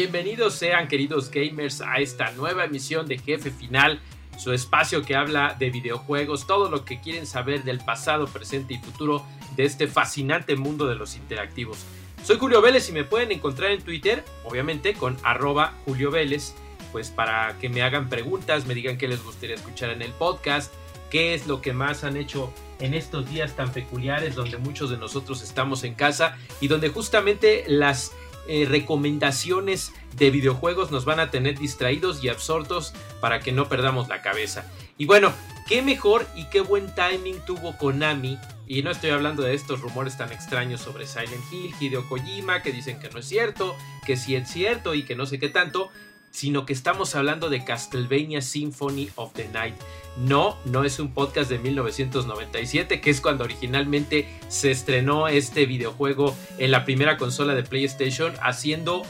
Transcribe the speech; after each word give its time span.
Bienvenidos 0.00 0.54
sean 0.54 0.88
queridos 0.88 1.30
gamers 1.30 1.82
a 1.82 1.96
esta 1.96 2.30
nueva 2.30 2.64
emisión 2.64 3.06
de 3.06 3.18
Jefe 3.18 3.50
Final, 3.50 4.00
su 4.38 4.54
espacio 4.54 5.02
que 5.02 5.14
habla 5.14 5.56
de 5.58 5.68
videojuegos, 5.68 6.46
todo 6.46 6.70
lo 6.70 6.86
que 6.86 7.02
quieren 7.02 7.26
saber 7.26 7.64
del 7.64 7.80
pasado, 7.80 8.26
presente 8.26 8.72
y 8.72 8.78
futuro 8.78 9.26
de 9.56 9.66
este 9.66 9.88
fascinante 9.88 10.56
mundo 10.56 10.86
de 10.86 10.94
los 10.94 11.16
interactivos. 11.16 11.84
Soy 12.24 12.38
Julio 12.38 12.62
Vélez 12.62 12.88
y 12.88 12.92
me 12.92 13.04
pueden 13.04 13.30
encontrar 13.30 13.72
en 13.72 13.82
Twitter, 13.82 14.24
obviamente 14.42 14.94
con 14.94 15.18
arroba 15.22 15.74
Julio 15.84 16.10
Vélez, 16.10 16.54
pues 16.92 17.10
para 17.10 17.58
que 17.58 17.68
me 17.68 17.82
hagan 17.82 18.08
preguntas, 18.08 18.64
me 18.64 18.72
digan 18.72 18.96
qué 18.96 19.06
les 19.06 19.22
gustaría 19.22 19.56
escuchar 19.56 19.90
en 19.90 20.00
el 20.00 20.12
podcast, 20.12 20.72
qué 21.10 21.34
es 21.34 21.46
lo 21.46 21.60
que 21.60 21.74
más 21.74 22.04
han 22.04 22.16
hecho 22.16 22.50
en 22.78 22.94
estos 22.94 23.28
días 23.28 23.54
tan 23.54 23.70
peculiares 23.70 24.34
donde 24.34 24.56
muchos 24.56 24.88
de 24.88 24.96
nosotros 24.96 25.42
estamos 25.42 25.84
en 25.84 25.94
casa 25.94 26.38
y 26.58 26.68
donde 26.68 26.88
justamente 26.88 27.64
las 27.68 28.12
eh, 28.48 28.66
recomendaciones 28.68 29.92
de 30.16 30.30
videojuegos 30.30 30.90
nos 30.90 31.04
van 31.04 31.20
a 31.20 31.30
tener 31.30 31.58
distraídos 31.58 32.22
y 32.22 32.28
absortos 32.28 32.92
para 33.20 33.40
que 33.40 33.52
no 33.52 33.68
perdamos 33.68 34.08
la 34.08 34.22
cabeza. 34.22 34.64
Y 34.98 35.06
bueno, 35.06 35.32
qué 35.66 35.82
mejor 35.82 36.26
y 36.34 36.44
qué 36.46 36.60
buen 36.60 36.94
timing 36.94 37.40
tuvo 37.46 37.76
Konami. 37.78 38.38
Y 38.66 38.82
no 38.82 38.90
estoy 38.90 39.10
hablando 39.10 39.42
de 39.42 39.54
estos 39.54 39.80
rumores 39.80 40.16
tan 40.16 40.30
extraños 40.32 40.80
sobre 40.80 41.06
Silent 41.06 41.42
Hill, 41.52 41.74
Hideo 41.80 42.08
Kojima, 42.08 42.62
que 42.62 42.72
dicen 42.72 43.00
que 43.00 43.08
no 43.10 43.18
es 43.18 43.26
cierto, 43.26 43.76
que 44.06 44.16
sí 44.16 44.36
es 44.36 44.48
cierto 44.48 44.94
y 44.94 45.04
que 45.04 45.16
no 45.16 45.26
sé 45.26 45.38
qué 45.38 45.48
tanto, 45.48 45.90
sino 46.30 46.66
que 46.66 46.72
estamos 46.72 47.14
hablando 47.14 47.50
de 47.50 47.64
Castlevania 47.64 48.40
Symphony 48.42 49.10
of 49.16 49.32
the 49.34 49.48
Night. 49.48 49.74
No, 50.16 50.56
no 50.64 50.84
es 50.84 50.98
un 50.98 51.12
podcast 51.12 51.50
de 51.50 51.58
1997, 51.58 53.00
que 53.00 53.10
es 53.10 53.20
cuando 53.20 53.44
originalmente 53.44 54.28
se 54.48 54.70
estrenó 54.70 55.28
este 55.28 55.66
videojuego 55.66 56.36
en 56.58 56.70
la 56.70 56.84
primera 56.84 57.16
consola 57.16 57.54
de 57.54 57.62
PlayStation, 57.62 58.32
haciendo 58.42 59.02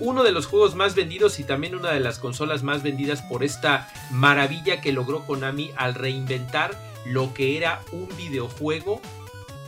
uno 0.00 0.22
de 0.22 0.32
los 0.32 0.46
juegos 0.46 0.74
más 0.74 0.94
vendidos 0.94 1.38
y 1.40 1.44
también 1.44 1.74
una 1.74 1.92
de 1.92 2.00
las 2.00 2.18
consolas 2.18 2.62
más 2.62 2.82
vendidas 2.82 3.22
por 3.22 3.44
esta 3.44 3.88
maravilla 4.10 4.80
que 4.80 4.92
logró 4.92 5.26
Konami 5.26 5.72
al 5.76 5.94
reinventar 5.94 6.74
lo 7.04 7.34
que 7.34 7.56
era 7.56 7.82
un 7.92 8.08
videojuego 8.16 9.00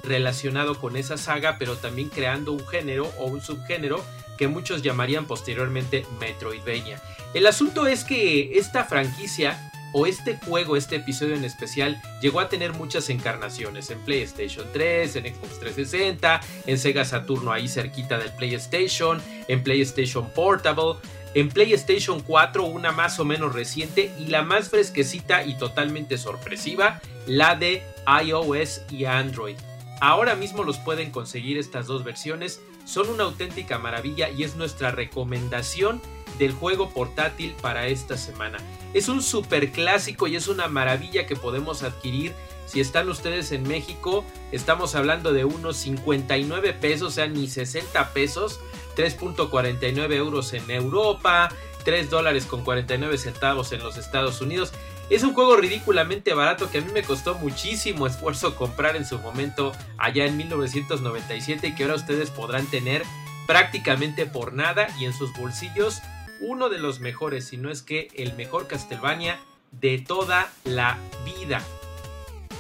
relacionado 0.02 0.80
con 0.80 0.96
esa 0.96 1.16
saga, 1.16 1.56
pero 1.58 1.77
también 1.77 2.08
creando 2.08 2.52
un 2.52 2.66
género 2.66 3.10
o 3.18 3.27
un 3.27 3.40
subgénero 3.40 4.02
que 4.38 4.48
muchos 4.48 4.83
llamarían 4.83 5.27
posteriormente 5.27 6.06
Metroidvania. 6.20 7.00
El 7.34 7.47
asunto 7.47 7.86
es 7.86 8.05
que 8.05 8.58
esta 8.58 8.84
franquicia 8.84 9.70
o 9.92 10.06
este 10.06 10.39
juego, 10.39 10.77
este 10.77 10.97
episodio 10.97 11.34
en 11.34 11.44
especial, 11.44 12.00
llegó 12.20 12.41
a 12.41 12.48
tener 12.48 12.72
muchas 12.72 13.11
encarnaciones 13.11 13.91
en 13.91 14.00
PlayStation 14.00 14.66
3, 14.72 15.16
en 15.16 15.34
Xbox 15.34 15.61
360, 15.61 16.41
en 16.66 16.78
Sega 16.78 17.05
Saturno 17.05 17.52
ahí 17.52 17.69
cerquita 17.69 18.19
del 18.19 18.33
PlayStation, 18.33 19.20
en 19.48 19.62
PlayStation 19.62 20.30
Portable, 20.30 20.96
en 21.34 21.48
PlayStation 21.48 22.20
4 22.20 22.64
una 22.64 22.92
más 22.92 23.19
o 23.19 23.24
menos 23.24 23.55
reciente 23.55 24.11
y 24.19 24.27
la 24.27 24.42
más 24.42 24.69
fresquecita 24.69 25.44
y 25.44 25.56
totalmente 25.56 26.19
sorpresiva, 26.19 27.00
la 27.27 27.55
de 27.55 27.83
iOS 28.24 28.83
y 28.91 29.05
Android. 29.05 29.56
Ahora 30.00 30.34
mismo 30.34 30.64
los 30.64 30.78
pueden 30.78 31.11
conseguir 31.11 31.58
estas 31.58 31.86
dos 31.86 32.02
versiones, 32.02 32.61
son 32.84 33.08
una 33.08 33.24
auténtica 33.24 33.78
maravilla 33.78 34.30
y 34.30 34.44
es 34.44 34.56
nuestra 34.56 34.90
recomendación 34.90 36.00
del 36.38 36.52
juego 36.52 36.90
portátil 36.90 37.54
para 37.60 37.86
esta 37.86 38.16
semana. 38.16 38.58
Es 38.94 39.08
un 39.08 39.22
super 39.22 39.70
clásico 39.72 40.26
y 40.26 40.36
es 40.36 40.48
una 40.48 40.68
maravilla 40.68 41.26
que 41.26 41.36
podemos 41.36 41.82
adquirir. 41.82 42.34
Si 42.66 42.80
están 42.80 43.08
ustedes 43.08 43.52
en 43.52 43.64
México, 43.64 44.24
estamos 44.50 44.94
hablando 44.94 45.32
de 45.32 45.44
unos 45.44 45.76
59 45.78 46.72
pesos, 46.74 47.08
o 47.08 47.10
sea, 47.10 47.26
ni 47.26 47.48
60 47.48 48.12
pesos, 48.12 48.60
3.49 48.96 50.12
euros 50.14 50.52
en 50.54 50.70
Europa, 50.70 51.50
3 51.84 52.08
dólares 52.08 52.46
con 52.46 52.64
49 52.64 53.18
centavos 53.18 53.72
en 53.72 53.82
los 53.82 53.96
Estados 53.98 54.40
Unidos. 54.40 54.72
Es 55.11 55.23
un 55.23 55.35
juego 55.35 55.57
ridículamente 55.57 56.33
barato 56.33 56.70
que 56.70 56.79
a 56.79 56.80
mí 56.80 56.90
me 56.92 57.02
costó 57.02 57.35
muchísimo 57.35 58.07
esfuerzo 58.07 58.57
comprar 58.57 58.96
en 58.96 59.05
su 59.05 59.18
momento 59.18 59.73
allá 59.98 60.27
en 60.27 60.36
1997 60.36 61.68
y 61.68 61.74
que 61.74 61.83
ahora 61.83 61.96
ustedes 61.96 62.30
podrán 62.30 62.67
tener 62.67 63.02
prácticamente 63.46 64.27
por 64.27 64.52
nada 64.52 64.89
y 64.98 65.05
en 65.05 65.12
sus 65.12 65.33
bolsillos 65.35 66.01
uno 66.41 66.68
de 66.68 66.79
los 66.79 67.01
mejores, 67.01 67.46
si 67.46 67.57
no 67.57 67.70
es 67.70 67.83
que 67.83 68.08
el 68.14 68.35
mejor 68.35 68.67
Castlevania 68.67 69.39
de 69.70 69.98
toda 69.98 70.51
la 70.64 70.98
vida. 71.24 71.62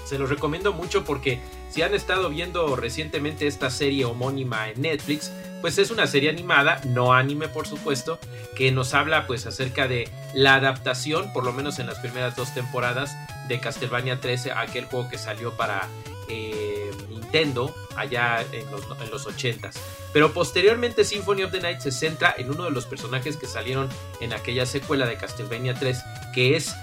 Se 0.04 0.18
los 0.18 0.28
recomiendo 0.28 0.72
mucho 0.72 1.04
porque 1.04 1.40
si 1.72 1.80
han 1.80 1.94
estado 1.94 2.28
viendo 2.28 2.76
recientemente 2.76 3.46
esta 3.46 3.70
serie 3.70 4.04
homónima 4.04 4.68
en 4.68 4.82
Netflix, 4.82 5.32
pues 5.62 5.78
es 5.78 5.90
una 5.90 6.06
serie 6.06 6.28
animada, 6.28 6.80
no 6.84 7.14
anime 7.14 7.48
por 7.48 7.66
supuesto, 7.66 8.18
que 8.56 8.72
nos 8.72 8.92
habla 8.92 9.26
pues 9.26 9.46
acerca 9.46 9.88
de 9.88 10.08
la 10.34 10.56
adaptación, 10.56 11.32
por 11.32 11.44
lo 11.44 11.52
menos 11.52 11.78
en 11.78 11.86
las 11.86 11.98
primeras 12.00 12.36
dos 12.36 12.52
temporadas 12.52 13.16
de 13.48 13.58
Castlevania 13.58 14.20
13, 14.20 14.52
aquel 14.52 14.84
juego 14.84 15.08
que 15.08 15.16
salió 15.16 15.52
para 15.56 15.88
eh, 16.28 16.90
Nintendo 17.08 17.74
allá 17.96 18.44
en 18.52 18.70
los, 18.70 18.82
en 19.00 19.10
los 19.10 19.26
80s. 19.26 19.72
Pero 20.12 20.34
posteriormente 20.34 21.04
Symphony 21.04 21.44
of 21.44 21.52
the 21.52 21.60
Night 21.60 21.80
se 21.80 21.90
centra 21.90 22.34
en 22.36 22.50
uno 22.50 22.64
de 22.64 22.70
los 22.70 22.84
personajes 22.84 23.38
que 23.38 23.46
salieron 23.46 23.88
en 24.20 24.34
aquella 24.34 24.66
secuela 24.66 25.06
de 25.06 25.16
Castlevania 25.16 25.72
3, 25.72 26.02
que 26.34 26.56
es 26.56 26.74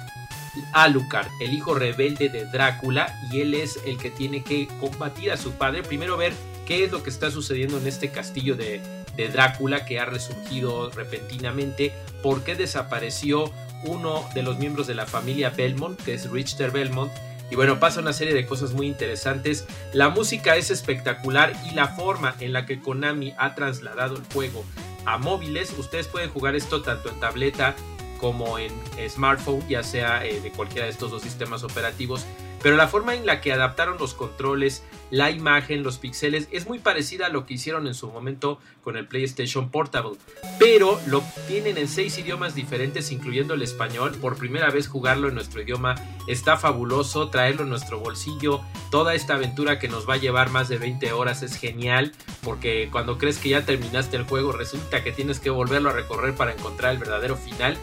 Alucard, 0.73 1.27
el 1.41 1.53
hijo 1.53 1.73
rebelde 1.73 2.29
de 2.29 2.45
Drácula, 2.45 3.13
y 3.31 3.41
él 3.41 3.53
es 3.53 3.79
el 3.85 3.97
que 3.97 4.09
tiene 4.09 4.43
que 4.43 4.67
combatir 4.79 5.31
a 5.31 5.37
su 5.37 5.51
padre. 5.53 5.83
Primero 5.83 6.17
ver 6.17 6.33
qué 6.65 6.83
es 6.83 6.91
lo 6.91 7.03
que 7.03 7.09
está 7.09 7.31
sucediendo 7.31 7.77
en 7.77 7.87
este 7.87 8.09
castillo 8.09 8.55
de, 8.55 8.81
de 9.15 9.27
Drácula 9.29 9.85
que 9.85 9.99
ha 9.99 10.05
resurgido 10.05 10.89
repentinamente, 10.91 11.93
por 12.21 12.43
qué 12.43 12.55
desapareció 12.55 13.51
uno 13.83 14.27
de 14.33 14.43
los 14.43 14.59
miembros 14.59 14.87
de 14.87 14.95
la 14.95 15.05
familia 15.05 15.49
Belmont, 15.49 15.99
que 16.01 16.13
es 16.13 16.29
Richter 16.29 16.71
Belmont, 16.71 17.11
y 17.51 17.55
bueno, 17.55 17.79
pasa 17.79 18.01
una 18.01 18.13
serie 18.13 18.33
de 18.33 18.45
cosas 18.45 18.73
muy 18.73 18.87
interesantes. 18.87 19.65
La 19.91 20.09
música 20.09 20.55
es 20.55 20.69
espectacular 20.69 21.53
y 21.65 21.73
la 21.73 21.87
forma 21.87 22.35
en 22.39 22.53
la 22.53 22.65
que 22.65 22.79
Konami 22.79 23.33
ha 23.37 23.55
trasladado 23.55 24.17
el 24.17 24.23
juego 24.31 24.63
a 25.05 25.17
móviles, 25.17 25.73
ustedes 25.77 26.07
pueden 26.07 26.29
jugar 26.29 26.55
esto 26.55 26.81
tanto 26.81 27.09
en 27.09 27.19
tableta 27.19 27.75
como 28.19 28.59
en 28.59 28.71
smartphone, 29.09 29.67
ya 29.67 29.83
sea 29.83 30.25
eh, 30.25 30.39
de 30.41 30.51
cualquiera 30.51 30.85
de 30.85 30.91
estos 30.91 31.11
dos 31.11 31.21
sistemas 31.21 31.63
operativos. 31.63 32.25
Pero 32.61 32.75
la 32.75 32.87
forma 32.87 33.15
en 33.15 33.25
la 33.25 33.39
que 33.39 33.53
adaptaron 33.53 33.97
los 33.97 34.13
controles, 34.13 34.83
la 35.11 35.31
imagen, 35.31 35.81
los 35.81 35.97
píxeles, 35.97 36.49
es 36.51 36.67
muy 36.67 36.79
parecida 36.79 37.27
a 37.27 37.29
lo 37.29 37.45
que 37.45 37.53
hicieron 37.53 37.87
en 37.87 37.93
su 37.93 38.09
momento 38.09 38.59
con 38.83 38.97
el 38.97 39.07
PlayStation 39.07 39.69
Portable. 39.69 40.17
Pero 40.59 40.99
lo 41.07 41.23
tienen 41.47 41.77
en 41.77 41.87
seis 41.87 42.17
idiomas 42.17 42.55
diferentes, 42.55 43.11
incluyendo 43.11 43.53
el 43.53 43.61
español. 43.61 44.17
Por 44.19 44.37
primera 44.37 44.69
vez 44.71 44.87
jugarlo 44.87 45.29
en 45.29 45.35
nuestro 45.35 45.61
idioma 45.61 45.95
está 46.27 46.57
fabuloso, 46.57 47.29
traerlo 47.29 47.63
en 47.63 47.69
nuestro 47.69 47.99
bolsillo. 47.99 48.59
Toda 48.91 49.15
esta 49.15 49.35
aventura 49.35 49.79
que 49.79 49.87
nos 49.87 50.07
va 50.07 50.15
a 50.15 50.17
llevar 50.17 50.49
más 50.49 50.67
de 50.67 50.79
20 50.79 51.13
horas 51.13 51.43
es 51.43 51.55
genial, 51.55 52.11
porque 52.43 52.89
cuando 52.91 53.17
crees 53.17 53.37
que 53.37 53.49
ya 53.49 53.65
terminaste 53.65 54.17
el 54.17 54.23
juego, 54.23 54.51
resulta 54.51 55.01
que 55.01 55.13
tienes 55.13 55.39
que 55.39 55.49
volverlo 55.49 55.91
a 55.91 55.93
recorrer 55.93 56.35
para 56.35 56.51
encontrar 56.51 56.91
el 56.91 56.97
verdadero 56.97 57.37
final 57.37 57.77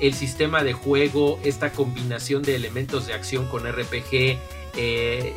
el 0.00 0.14
sistema 0.14 0.62
de 0.62 0.72
juego, 0.72 1.38
esta 1.44 1.72
combinación 1.72 2.42
de 2.42 2.56
elementos 2.56 3.06
de 3.06 3.14
acción 3.14 3.46
con 3.46 3.66
RPG, 3.66 4.38
eh, 4.76 5.34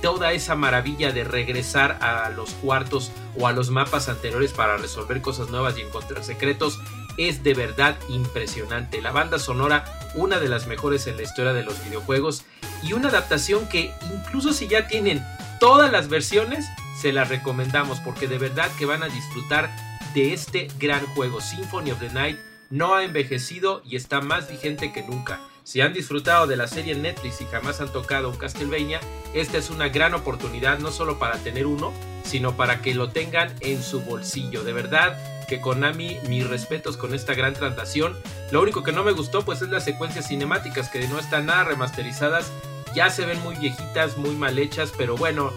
toda 0.00 0.32
esa 0.32 0.56
maravilla 0.56 1.12
de 1.12 1.24
regresar 1.24 1.98
a 2.02 2.28
los 2.30 2.50
cuartos 2.50 3.12
o 3.38 3.46
a 3.46 3.52
los 3.52 3.70
mapas 3.70 4.08
anteriores 4.08 4.52
para 4.52 4.76
resolver 4.76 5.22
cosas 5.22 5.48
nuevas 5.50 5.78
y 5.78 5.82
encontrar 5.82 6.24
secretos, 6.24 6.80
es 7.16 7.44
de 7.44 7.54
verdad 7.54 7.96
impresionante. 8.08 9.00
La 9.00 9.12
banda 9.12 9.38
sonora, 9.38 9.84
una 10.14 10.40
de 10.40 10.48
las 10.48 10.66
mejores 10.66 11.06
en 11.06 11.16
la 11.16 11.22
historia 11.22 11.52
de 11.52 11.62
los 11.62 11.82
videojuegos, 11.84 12.44
y 12.82 12.94
una 12.94 13.08
adaptación 13.08 13.68
que 13.68 13.92
incluso 14.12 14.52
si 14.52 14.66
ya 14.66 14.88
tienen 14.88 15.24
todas 15.60 15.92
las 15.92 16.08
versiones, 16.08 16.66
se 17.00 17.12
las 17.12 17.28
recomendamos 17.28 18.00
porque 18.00 18.26
de 18.26 18.38
verdad 18.38 18.68
que 18.78 18.86
van 18.86 19.04
a 19.04 19.08
disfrutar 19.08 19.70
de 20.14 20.32
este 20.32 20.68
gran 20.78 21.06
juego, 21.14 21.40
Symphony 21.40 21.92
of 21.92 22.00
the 22.00 22.10
Night 22.10 22.38
no 22.72 22.94
ha 22.94 23.04
envejecido 23.04 23.82
y 23.84 23.96
está 23.96 24.22
más 24.22 24.50
vigente 24.50 24.92
que 24.92 25.02
nunca. 25.02 25.40
Si 25.62 25.82
han 25.82 25.92
disfrutado 25.92 26.46
de 26.46 26.56
la 26.56 26.66
serie 26.66 26.94
Netflix 26.94 27.42
y 27.42 27.44
jamás 27.44 27.82
han 27.82 27.92
tocado 27.92 28.30
un 28.30 28.36
Castlevania, 28.36 28.98
esta 29.34 29.58
es 29.58 29.68
una 29.68 29.90
gran 29.90 30.14
oportunidad 30.14 30.78
no 30.78 30.90
solo 30.90 31.18
para 31.18 31.36
tener 31.36 31.66
uno, 31.66 31.92
sino 32.24 32.56
para 32.56 32.80
que 32.80 32.94
lo 32.94 33.10
tengan 33.10 33.54
en 33.60 33.82
su 33.82 34.00
bolsillo. 34.00 34.64
De 34.64 34.72
verdad 34.72 35.18
que 35.48 35.60
Konami, 35.60 36.16
mis 36.30 36.48
respetos 36.48 36.96
con 36.96 37.12
esta 37.14 37.34
gran 37.34 37.52
traslación. 37.52 38.16
Lo 38.50 38.62
único 38.62 38.82
que 38.82 38.92
no 38.92 39.04
me 39.04 39.12
gustó 39.12 39.44
pues 39.44 39.60
es 39.60 39.68
las 39.68 39.84
secuencias 39.84 40.28
cinemáticas 40.28 40.88
que 40.88 41.06
no 41.08 41.18
están 41.18 41.46
nada 41.46 41.64
remasterizadas. 41.64 42.50
Ya 42.94 43.10
se 43.10 43.26
ven 43.26 43.40
muy 43.42 43.54
viejitas, 43.56 44.16
muy 44.16 44.34
mal 44.34 44.58
hechas, 44.58 44.94
pero 44.96 45.14
bueno, 45.18 45.52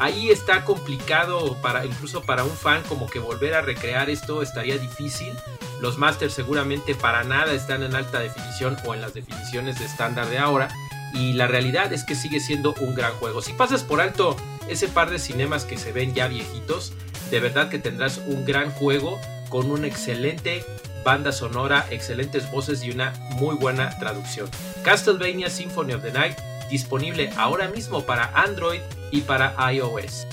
ahí 0.00 0.30
está 0.30 0.64
complicado 0.64 1.56
para 1.60 1.84
incluso 1.84 2.22
para 2.22 2.42
un 2.42 2.56
fan 2.56 2.82
como 2.88 3.06
que 3.06 3.18
volver 3.18 3.54
a 3.54 3.60
recrear 3.60 4.10
esto 4.10 4.42
estaría 4.42 4.78
difícil. 4.78 5.32
Los 5.80 5.98
masters 5.98 6.34
seguramente 6.34 6.94
para 6.94 7.22
nada 7.22 7.52
están 7.52 7.82
en 7.82 7.94
alta 7.94 8.18
definición 8.18 8.76
o 8.84 8.94
en 8.94 9.02
las 9.02 9.14
definiciones 9.14 9.78
de 9.78 9.84
estándar 9.84 10.26
de 10.28 10.38
ahora. 10.38 10.68
Y 11.12 11.34
la 11.34 11.46
realidad 11.46 11.92
es 11.92 12.04
que 12.04 12.14
sigue 12.14 12.40
siendo 12.40 12.74
un 12.80 12.94
gran 12.94 13.12
juego. 13.14 13.42
Si 13.42 13.52
pasas 13.52 13.82
por 13.82 14.00
alto 14.00 14.36
ese 14.68 14.88
par 14.88 15.10
de 15.10 15.18
cinemas 15.18 15.64
que 15.64 15.76
se 15.76 15.92
ven 15.92 16.14
ya 16.14 16.28
viejitos, 16.28 16.92
de 17.30 17.40
verdad 17.40 17.68
que 17.68 17.78
tendrás 17.78 18.18
un 18.26 18.44
gran 18.44 18.70
juego 18.70 19.18
con 19.48 19.70
una 19.70 19.86
excelente 19.86 20.64
banda 21.04 21.32
sonora, 21.32 21.86
excelentes 21.90 22.50
voces 22.50 22.82
y 22.84 22.90
una 22.90 23.12
muy 23.32 23.56
buena 23.56 23.98
traducción. 23.98 24.48
Castlevania 24.82 25.50
Symphony 25.50 25.94
of 25.94 26.02
the 26.02 26.12
Night 26.12 26.38
disponible 26.70 27.30
ahora 27.36 27.68
mismo 27.68 28.06
para 28.06 28.30
Android 28.34 28.80
y 29.10 29.22
para 29.22 29.54
iOS. 29.72 30.26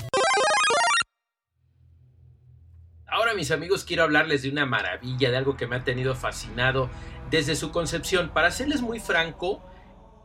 Ahora 3.06 3.34
mis 3.34 3.50
amigos 3.50 3.84
quiero 3.84 4.04
hablarles 4.04 4.42
de 4.42 4.50
una 4.50 4.64
maravilla, 4.64 5.30
de 5.30 5.36
algo 5.36 5.56
que 5.56 5.66
me 5.66 5.76
ha 5.76 5.84
tenido 5.84 6.14
fascinado 6.14 6.88
desde 7.30 7.56
su 7.56 7.72
concepción. 7.72 8.30
Para 8.30 8.50
serles 8.50 8.80
muy 8.80 9.00
franco, 9.00 9.62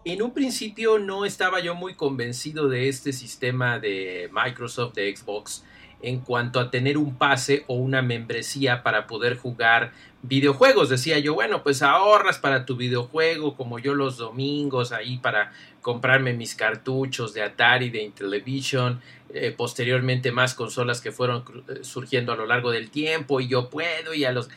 en 0.06 0.22
un 0.22 0.34
principio 0.34 1.00
no 1.00 1.26
estaba 1.26 1.60
yo 1.60 1.76
muy 1.76 1.96
convencido 1.96 2.68
de 2.68 2.90
este 2.90 3.14
sistema 3.14 3.80
de 3.80 4.30
Microsoft 4.34 4.96
de 4.96 5.16
Xbox 5.16 5.64
en 6.04 6.20
cuanto 6.20 6.60
a 6.60 6.70
tener 6.70 6.98
un 6.98 7.16
pase 7.16 7.64
o 7.68 7.76
una 7.76 8.02
membresía 8.02 8.84
para 8.84 9.08
poder 9.08 9.38
jugar 9.38 9.94
videojuegos. 10.22 10.90
Decía 10.90 11.18
yo, 11.20 11.34
bueno, 11.34 11.64
pues 11.64 11.82
ahorras 11.82 12.38
para 12.40 12.66
tu 12.66 12.76
videojuego, 12.76 13.56
como 13.56 13.80
yo 13.80 13.94
los 13.94 14.18
domingos, 14.18 14.92
ahí 14.92 15.18
para 15.18 15.54
comprarme 15.82 16.34
mis 16.34 16.56
cartuchos 16.56 17.34
de 17.34 17.42
Atari, 17.42 17.90
de 17.90 18.04
Intellivision, 18.04 19.02
eh, 19.34 19.54
posteriormente 19.56 20.34
más 20.34 20.54
consolas 20.54 21.00
que 21.00 21.14
fueron 21.14 21.46
eh, 21.70 21.80
surgiendo 21.84 22.34
a 22.34 22.36
lo 22.36 22.46
largo 22.46 22.72
del 22.72 22.90
tiempo, 22.90 23.40
y 23.40 23.48
yo 23.48 23.70
puedo, 23.70 24.14
y 24.14 24.26
a 24.26 24.34
los... 24.34 24.50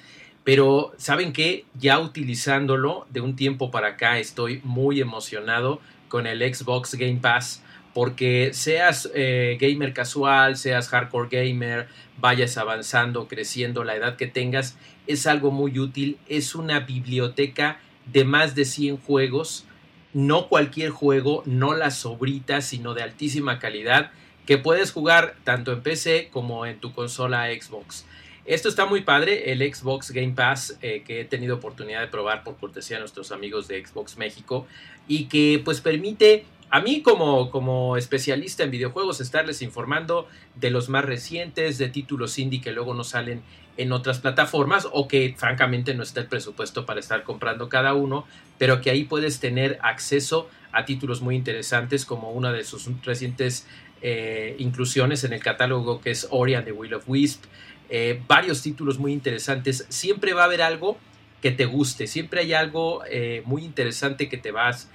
Pero, 0.46 0.92
¿saben 0.96 1.32
qué? 1.32 1.64
Ya 1.74 1.98
utilizándolo 1.98 3.04
de 3.10 3.20
un 3.20 3.34
tiempo 3.34 3.72
para 3.72 3.88
acá 3.88 4.20
estoy 4.20 4.60
muy 4.62 5.00
emocionado 5.00 5.80
con 6.06 6.28
el 6.28 6.38
Xbox 6.54 6.94
Game 6.94 7.18
Pass 7.20 7.64
porque 7.92 8.50
seas 8.52 9.10
eh, 9.12 9.58
gamer 9.60 9.92
casual, 9.92 10.56
seas 10.56 10.88
hardcore 10.88 11.30
gamer, 11.32 11.88
vayas 12.18 12.58
avanzando, 12.58 13.26
creciendo, 13.26 13.82
la 13.82 13.96
edad 13.96 14.14
que 14.14 14.28
tengas, 14.28 14.78
es 15.08 15.26
algo 15.26 15.50
muy 15.50 15.80
útil. 15.80 16.16
Es 16.28 16.54
una 16.54 16.78
biblioteca 16.78 17.80
de 18.04 18.24
más 18.24 18.54
de 18.54 18.66
100 18.66 18.98
juegos, 18.98 19.64
no 20.12 20.46
cualquier 20.46 20.90
juego, 20.90 21.42
no 21.44 21.74
las 21.74 21.98
sobritas, 21.98 22.66
sino 22.66 22.94
de 22.94 23.02
altísima 23.02 23.58
calidad, 23.58 24.12
que 24.46 24.58
puedes 24.58 24.92
jugar 24.92 25.34
tanto 25.42 25.72
en 25.72 25.82
PC 25.82 26.28
como 26.32 26.66
en 26.66 26.78
tu 26.78 26.92
consola 26.92 27.48
Xbox. 27.48 28.06
Esto 28.46 28.68
está 28.68 28.86
muy 28.86 29.00
padre, 29.00 29.50
el 29.50 29.58
Xbox 29.58 30.12
Game 30.12 30.32
Pass 30.32 30.78
eh, 30.80 31.02
que 31.04 31.20
he 31.20 31.24
tenido 31.24 31.56
oportunidad 31.56 32.00
de 32.00 32.06
probar 32.06 32.44
por 32.44 32.56
cortesía 32.56 32.96
de 32.96 33.00
nuestros 33.00 33.32
amigos 33.32 33.66
de 33.66 33.84
Xbox 33.84 34.16
México 34.18 34.68
y 35.08 35.24
que 35.24 35.60
pues 35.64 35.80
permite 35.80 36.44
a 36.70 36.80
mí 36.80 37.02
como, 37.02 37.50
como 37.50 37.96
especialista 37.96 38.62
en 38.62 38.70
videojuegos 38.70 39.20
estarles 39.20 39.62
informando 39.62 40.28
de 40.54 40.70
los 40.70 40.88
más 40.88 41.04
recientes, 41.04 41.78
de 41.78 41.88
títulos 41.88 42.38
indie 42.38 42.60
que 42.60 42.70
luego 42.70 42.94
no 42.94 43.02
salen 43.02 43.42
en 43.76 43.90
otras 43.90 44.20
plataformas 44.20 44.86
o 44.92 45.08
que 45.08 45.34
francamente 45.36 45.94
no 45.94 46.04
está 46.04 46.20
el 46.20 46.26
presupuesto 46.26 46.86
para 46.86 47.00
estar 47.00 47.24
comprando 47.24 47.68
cada 47.68 47.94
uno, 47.94 48.26
pero 48.58 48.80
que 48.80 48.90
ahí 48.90 49.04
puedes 49.04 49.40
tener 49.40 49.78
acceso 49.82 50.48
a 50.70 50.84
títulos 50.84 51.20
muy 51.20 51.34
interesantes 51.34 52.04
como 52.04 52.30
una 52.30 52.52
de 52.52 52.62
sus 52.62 52.88
recientes 53.02 53.66
eh, 54.02 54.54
inclusiones 54.58 55.24
en 55.24 55.32
el 55.32 55.42
catálogo 55.42 56.00
que 56.00 56.10
es 56.10 56.28
Ori 56.30 56.54
and 56.54 56.64
the 56.64 56.72
Will 56.72 56.94
of 56.94 57.08
Wisp, 57.08 57.44
eh, 57.88 58.20
varios 58.26 58.62
títulos 58.62 58.98
muy 58.98 59.12
interesantes, 59.12 59.86
siempre 59.88 60.32
va 60.32 60.42
a 60.42 60.46
haber 60.46 60.62
algo 60.62 60.98
que 61.42 61.50
te 61.50 61.66
guste, 61.66 62.06
siempre 62.06 62.40
hay 62.40 62.52
algo 62.52 63.02
eh, 63.08 63.42
muy 63.44 63.64
interesante 63.64 64.28
que 64.28 64.36
te 64.36 64.50
vas 64.50 64.88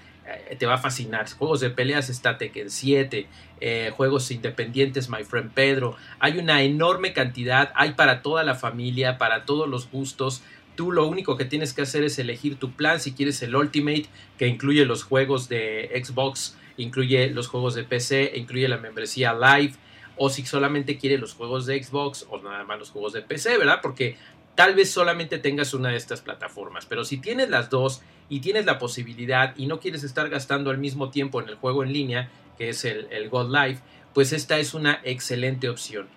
eh, 0.50 0.56
te 0.56 0.66
va 0.66 0.76
a 0.76 0.78
fascinar. 0.78 1.30
Juegos 1.32 1.62
de 1.62 1.72
peleas 1.72 2.10
está 2.10 2.38
Tekken 2.38 2.70
7, 2.70 3.28
eh, 3.60 3.92
juegos 3.96 4.30
independientes 4.30 5.10
My 5.10 5.24
Friend 5.24 5.52
Pedro. 5.52 5.96
Hay 6.20 6.38
una 6.38 6.62
enorme 6.62 7.14
cantidad, 7.14 7.72
hay 7.76 7.94
para 7.94 8.22
toda 8.22 8.44
la 8.44 8.54
familia, 8.54 9.18
para 9.18 9.46
todos 9.46 9.68
los 9.68 9.90
gustos. 9.90 10.44
Tú 10.76 10.92
lo 10.92 11.08
único 11.08 11.38
que 11.38 11.46
tienes 11.46 11.74
que 11.74 11.82
hacer 11.82 12.04
es 12.04 12.20
elegir 12.20 12.58
tu 12.58 12.72
plan. 12.72 13.00
Si 13.00 13.14
quieres 13.14 13.42
el 13.42 13.56
Ultimate, 13.56 14.06
que 14.38 14.48
incluye 14.48 14.86
los 14.86 15.04
juegos 15.04 15.50
de 15.50 15.90
Xbox, 16.04 16.56
incluye 16.78 17.30
los 17.32 17.48
juegos 17.48 17.74
de 17.74 17.84
PC, 17.84 18.34
incluye 18.36 18.68
la 18.68 18.78
membresía 18.78 19.34
Live. 19.34 19.74
O 20.24 20.30
si 20.30 20.46
solamente 20.46 21.00
quieres 21.00 21.20
los 21.20 21.34
juegos 21.34 21.66
de 21.66 21.84
Xbox 21.84 22.28
o 22.30 22.40
nada 22.40 22.64
más 22.64 22.78
los 22.78 22.92
juegos 22.92 23.12
de 23.12 23.24
PC, 23.24 23.58
¿verdad? 23.58 23.80
Porque 23.82 24.18
tal 24.54 24.76
vez 24.76 24.92
solamente 24.92 25.40
tengas 25.40 25.74
una 25.74 25.90
de 25.90 25.98
estas 25.98 26.22
plataformas, 26.22 26.86
pero 26.86 27.04
si 27.04 27.18
tienes 27.18 27.50
las 27.50 27.72
dos 27.72 28.04
y 28.30 28.40
tienes 28.40 28.66
la 28.66 28.78
posibilidad 28.78 29.56
y 29.58 29.66
no 29.66 29.80
quieres 29.80 30.04
estar 30.04 30.30
gastando 30.30 30.70
al 30.70 30.78
mismo 30.78 31.10
tiempo 31.10 31.42
en 31.42 31.50
el 31.50 31.56
juego 31.56 31.84
en 31.84 31.92
línea, 31.92 32.30
que 32.56 32.70
es 32.70 32.86
el, 32.86 33.08
el 33.10 33.30
God 33.30 33.52
Life, 33.52 33.82
pues 34.14 34.32
esta 34.32 34.60
es 34.60 34.76
una 34.76 35.02
excelente 35.04 35.70
opción. 35.70 36.08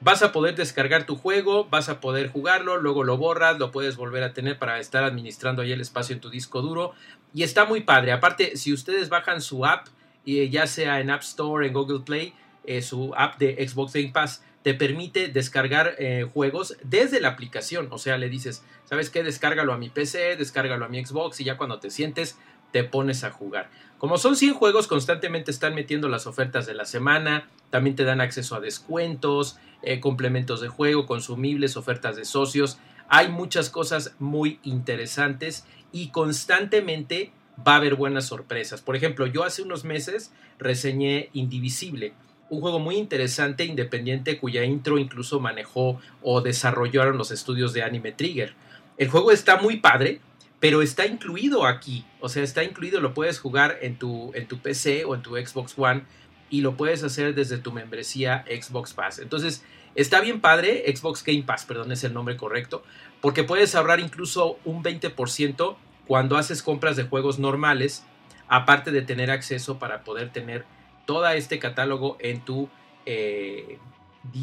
Vas 0.00 0.22
a 0.22 0.30
poder 0.30 0.54
descargar 0.54 1.04
tu 1.04 1.16
juego, 1.16 1.64
vas 1.64 1.88
a 1.88 1.98
poder 1.98 2.28
jugarlo, 2.28 2.76
luego 2.76 3.02
lo 3.02 3.16
borras, 3.16 3.58
lo 3.58 3.72
puedes 3.72 3.96
volver 3.96 4.22
a 4.22 4.34
tener 4.34 4.56
para 4.60 4.78
estar 4.78 5.02
administrando 5.02 5.62
ahí 5.62 5.72
el 5.72 5.80
espacio 5.80 6.14
en 6.14 6.20
tu 6.20 6.30
disco 6.30 6.62
duro 6.62 6.92
y 7.34 7.42
está 7.42 7.64
muy 7.64 7.80
padre. 7.80 8.12
Aparte, 8.12 8.56
si 8.56 8.72
ustedes 8.72 9.08
bajan 9.08 9.40
su 9.40 9.66
app, 9.66 9.88
ya 10.24 10.68
sea 10.68 11.00
en 11.00 11.10
App 11.10 11.22
Store, 11.22 11.66
en 11.66 11.72
Google 11.72 12.04
Play, 12.06 12.34
eh, 12.68 12.82
su 12.82 13.14
app 13.16 13.38
de 13.38 13.66
Xbox 13.66 13.94
Game 13.94 14.10
Pass, 14.12 14.42
te 14.62 14.74
permite 14.74 15.28
descargar 15.28 15.94
eh, 15.98 16.26
juegos 16.30 16.76
desde 16.82 17.20
la 17.20 17.28
aplicación. 17.28 17.88
O 17.90 17.96
sea, 17.96 18.18
le 18.18 18.28
dices, 18.28 18.62
¿sabes 18.84 19.08
qué? 19.08 19.22
Descárgalo 19.22 19.72
a 19.72 19.78
mi 19.78 19.88
PC, 19.88 20.36
descárgalo 20.36 20.84
a 20.84 20.88
mi 20.88 21.02
Xbox 21.02 21.40
y 21.40 21.44
ya 21.44 21.56
cuando 21.56 21.80
te 21.80 21.90
sientes 21.90 22.36
te 22.70 22.84
pones 22.84 23.24
a 23.24 23.30
jugar. 23.30 23.70
Como 23.96 24.18
son 24.18 24.36
100 24.36 24.52
juegos, 24.52 24.86
constantemente 24.86 25.50
están 25.50 25.74
metiendo 25.74 26.10
las 26.10 26.26
ofertas 26.26 26.66
de 26.66 26.74
la 26.74 26.84
semana, 26.84 27.48
también 27.70 27.96
te 27.96 28.04
dan 28.04 28.20
acceso 28.20 28.56
a 28.56 28.60
descuentos, 28.60 29.58
eh, 29.82 30.00
complementos 30.00 30.60
de 30.60 30.68
juego, 30.68 31.06
consumibles, 31.06 31.78
ofertas 31.78 32.16
de 32.16 32.26
socios. 32.26 32.78
Hay 33.08 33.30
muchas 33.30 33.70
cosas 33.70 34.14
muy 34.18 34.60
interesantes 34.64 35.64
y 35.92 36.10
constantemente 36.10 37.32
va 37.66 37.72
a 37.72 37.76
haber 37.76 37.94
buenas 37.94 38.26
sorpresas. 38.26 38.82
Por 38.82 38.96
ejemplo, 38.96 39.26
yo 39.26 39.44
hace 39.44 39.62
unos 39.62 39.84
meses 39.84 40.30
reseñé 40.58 41.30
Indivisible 41.32 42.12
un 42.50 42.60
juego 42.60 42.78
muy 42.78 42.96
interesante, 42.96 43.64
independiente, 43.64 44.38
cuya 44.38 44.64
intro 44.64 44.98
incluso 44.98 45.40
manejó 45.40 46.00
o 46.22 46.40
desarrollaron 46.40 47.18
los 47.18 47.30
estudios 47.30 47.72
de 47.72 47.82
Anime 47.82 48.12
Trigger. 48.12 48.54
El 48.96 49.08
juego 49.08 49.30
está 49.30 49.56
muy 49.56 49.78
padre, 49.78 50.20
pero 50.60 50.82
está 50.82 51.06
incluido 51.06 51.66
aquí. 51.66 52.04
O 52.20 52.28
sea, 52.28 52.42
está 52.42 52.64
incluido, 52.64 53.00
lo 53.00 53.14
puedes 53.14 53.38
jugar 53.38 53.78
en 53.82 53.96
tu, 53.96 54.32
en 54.34 54.48
tu 54.48 54.58
PC 54.58 55.04
o 55.04 55.14
en 55.14 55.22
tu 55.22 55.36
Xbox 55.36 55.74
One 55.76 56.02
y 56.50 56.62
lo 56.62 56.76
puedes 56.76 57.02
hacer 57.04 57.34
desde 57.34 57.58
tu 57.58 57.72
membresía 57.72 58.44
Xbox 58.48 58.94
Pass. 58.94 59.18
Entonces, 59.18 59.64
está 59.94 60.20
bien 60.20 60.40
padre, 60.40 60.84
Xbox 60.94 61.22
Game 61.22 61.42
Pass, 61.42 61.64
perdón, 61.64 61.92
es 61.92 62.04
el 62.04 62.14
nombre 62.14 62.36
correcto, 62.36 62.82
porque 63.20 63.44
puedes 63.44 63.74
ahorrar 63.74 64.00
incluso 64.00 64.58
un 64.64 64.82
20% 64.82 65.76
cuando 66.06 66.38
haces 66.38 66.62
compras 66.62 66.96
de 66.96 67.04
juegos 67.04 67.38
normales, 67.38 68.04
aparte 68.48 68.90
de 68.90 69.02
tener 69.02 69.30
acceso 69.30 69.78
para 69.78 70.04
poder 70.04 70.30
tener 70.30 70.64
todo 71.08 71.26
este 71.28 71.58
catálogo 71.58 72.18
en 72.20 72.42
tu 72.42 72.68
eh, 73.06 73.78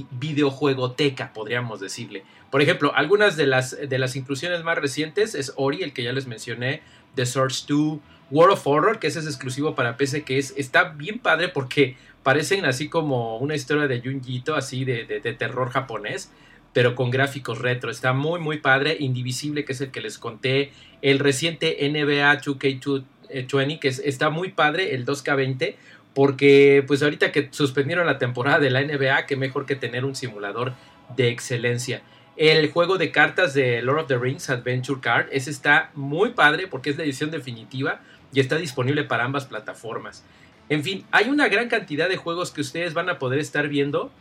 videojuegoteca, 0.09 1.31
podríamos 1.31 1.79
decirle. 1.79 2.23
Por 2.49 2.59
ejemplo, 2.63 2.91
algunas 2.95 3.37
de 3.37 3.45
las, 3.45 3.77
de 3.87 3.99
las 3.99 4.15
inclusiones 4.15 4.63
más 4.63 4.79
recientes 4.79 5.35
es 5.35 5.53
Ori, 5.57 5.83
el 5.83 5.93
que 5.93 6.01
ya 6.01 6.11
les 6.11 6.25
mencioné, 6.25 6.81
The 7.13 7.27
Source 7.27 7.65
2, 7.67 7.99
World 8.31 8.53
of 8.53 8.65
Horror, 8.65 8.97
que 8.97 9.05
ese 9.05 9.19
es 9.19 9.27
exclusivo 9.27 9.75
para 9.75 9.95
PC, 9.95 10.23
que 10.23 10.39
es, 10.39 10.55
está 10.57 10.85
bien 10.85 11.19
padre 11.19 11.49
porque 11.49 11.97
parecen 12.23 12.65
así 12.65 12.89
como 12.89 13.37
una 13.37 13.53
historia 13.53 13.87
de 13.87 14.01
Junjito, 14.01 14.55
así 14.55 14.85
de, 14.85 15.05
de, 15.05 15.33
terror 15.33 15.69
japonés, 15.69 16.31
pero 16.73 16.95
con 16.95 17.11
gráficos 17.11 17.59
retro. 17.59 17.91
Está 17.91 18.11
muy, 18.13 18.39
muy 18.39 18.57
padre. 18.57 18.97
Indivisible, 18.99 19.65
que 19.65 19.73
es 19.73 19.81
el 19.81 19.91
que 19.91 20.01
les 20.01 20.17
conté. 20.17 20.71
El 21.03 21.19
reciente 21.19 21.77
NBA 21.87 22.41
2K20, 22.41 23.79
que 23.79 23.87
está 23.87 24.31
muy 24.31 24.49
padre, 24.49 24.95
el 24.95 25.05
2K20 25.05 25.75
porque 26.15 26.83
pues 26.87 27.03
ahorita 27.03 27.31
que 27.31 27.49
suspendieron 27.51 28.07
la 28.07 28.17
temporada 28.17 28.57
de 28.57 28.71
la 28.71 28.81
NBA, 28.81 29.27
qué 29.27 29.35
mejor 29.35 29.67
que 29.67 29.75
tener 29.75 30.05
un 30.05 30.15
simulador 30.15 30.73
de 31.15 31.29
excelencia. 31.29 32.01
El 32.37 32.71
juego 32.71 32.97
de 32.97 33.11
cartas 33.11 33.53
de 33.53 33.81
Lord 33.81 33.99
of 33.99 34.07
the 34.07 34.17
Rings 34.17 34.49
Adventure 34.49 34.99
Card, 35.01 35.27
ese 35.31 35.51
está 35.51 35.91
muy 35.93 36.31
padre 36.31 36.67
porque 36.67 36.89
es 36.89 36.97
la 36.97 37.03
edición 37.03 37.31
definitiva 37.31 38.01
y 38.33 38.39
está 38.39 38.55
disponible 38.55 39.03
para 39.03 39.25
ambas 39.25 39.45
plataformas. 39.45 40.23
En 40.69 40.83
fin, 40.83 41.05
hay 41.11 41.29
una 41.29 41.49
gran 41.49 41.67
cantidad 41.67 42.09
de 42.09 42.17
juegos 42.17 42.51
que 42.51 42.61
ustedes 42.61 42.93
van 42.93 43.09
a 43.09 43.19
poder 43.19 43.39
estar 43.39 43.67
viendo 43.67 44.11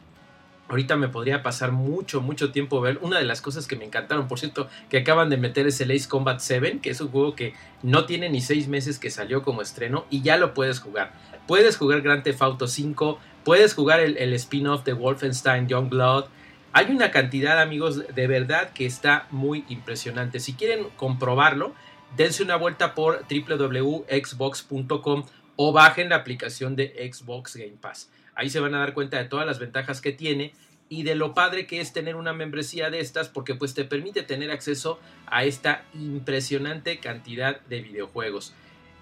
Ahorita 0.67 0.97
me 0.97 1.09
podría 1.09 1.43
pasar 1.43 1.73
mucho, 1.73 2.23
mucho 2.23 2.51
tiempo 2.51 2.81
ver. 2.81 2.99
Una 3.03 3.19
de 3.19 3.25
las 3.25 3.43
cosas 3.43 3.67
que 3.67 3.77
me 3.77 3.85
encantaron, 3.85 4.29
por 4.29 4.39
cierto, 4.39 4.69
que 4.89 4.97
acaban 4.97 5.29
de 5.29 5.37
meter 5.37 5.67
es 5.67 5.79
el 5.83 5.91
Ace 5.91 6.09
Combat 6.09 6.41
7, 6.41 6.79
que 6.83 6.89
es 6.89 7.01
un 7.03 7.09
juego 7.09 7.35
que 7.35 7.53
no 7.83 8.07
tiene 8.07 8.31
ni 8.31 8.41
seis 8.41 8.67
meses 8.67 8.99
que 8.99 9.11
salió 9.11 9.43
como 9.43 9.61
estreno 9.61 10.07
y 10.09 10.23
ya 10.23 10.39
lo 10.39 10.55
puedes 10.55 10.81
jugar. 10.81 11.13
Puedes 11.47 11.77
jugar 11.77 12.01
Grand 12.01 12.23
Theft 12.23 12.43
Auto 12.43 12.67
5, 12.67 13.19
puedes 13.45 13.75
jugar 13.75 14.01
el, 14.01 14.17
el 14.17 14.33
spin-off 14.35 14.85
de 14.85 14.95
Wolfenstein 14.95 15.69
Youngblood. 15.69 16.27
Hay 16.73 16.87
una 16.91 17.11
cantidad, 17.11 17.61
amigos, 17.61 18.03
de 18.15 18.27
verdad 18.27 18.73
que 18.73 18.87
está 18.87 19.27
muy 19.31 19.65
impresionante. 19.69 20.41
Si 20.41 20.55
quieren 20.55 20.89
comprobarlo, 20.97 21.75
dense 22.17 22.43
una 22.43 22.57
vuelta 22.57 22.95
por 22.95 23.25
www.xbox.com 23.29 25.25
o 25.57 25.73
bajen 25.73 26.09
la 26.09 26.17
aplicación 26.17 26.77
de 26.77 27.11
Xbox 27.13 27.57
Game 27.57 27.77
Pass. 27.81 28.11
Ahí 28.35 28.51
se 28.51 28.61
van 28.61 28.75
a 28.75 28.79
dar 28.79 28.95
cuenta 28.95 29.19
de 29.19 29.25
todas 29.27 29.47
las 29.47 29.59
ventajas 29.59 30.01
que 30.01 30.13
tiene 30.13 30.53
y 30.89 31.03
de 31.03 31.15
lo 31.15 31.35
padre 31.35 31.67
que 31.67 31.81
es 31.81 31.93
tener 31.93 32.17
una 32.17 32.33
membresía 32.33 32.91
de 32.91 33.01
estas 33.01 33.29
porque 33.29 33.55
pues 33.55 33.75
te 33.75 33.85
permite 33.85 34.23
tener 34.23 34.51
acceso 34.51 34.99
a 35.27 35.45
esta 35.45 35.85
impresionante 35.95 36.99
cantidad 36.99 37.61
de 37.63 37.81
videojuegos. 37.81 38.55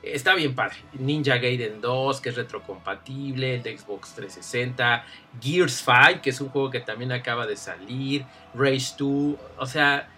Está 0.02 0.34
bien 0.34 0.54
padre. 0.54 0.76
Ninja 0.94 1.38
Gaiden 1.38 1.80
2, 1.80 2.20
que 2.20 2.30
es 2.30 2.36
retrocompatible, 2.36 3.56
el 3.56 3.62
de 3.62 3.78
Xbox 3.78 4.14
360, 4.14 5.04
Gears 5.40 5.84
5, 5.84 6.22
que 6.22 6.30
es 6.30 6.40
un 6.40 6.48
juego 6.48 6.70
que 6.70 6.80
también 6.80 7.12
acaba 7.12 7.46
de 7.46 7.56
salir, 7.56 8.24
Rage 8.54 8.94
2, 8.98 9.36
o 9.58 9.66
sea, 9.66 10.08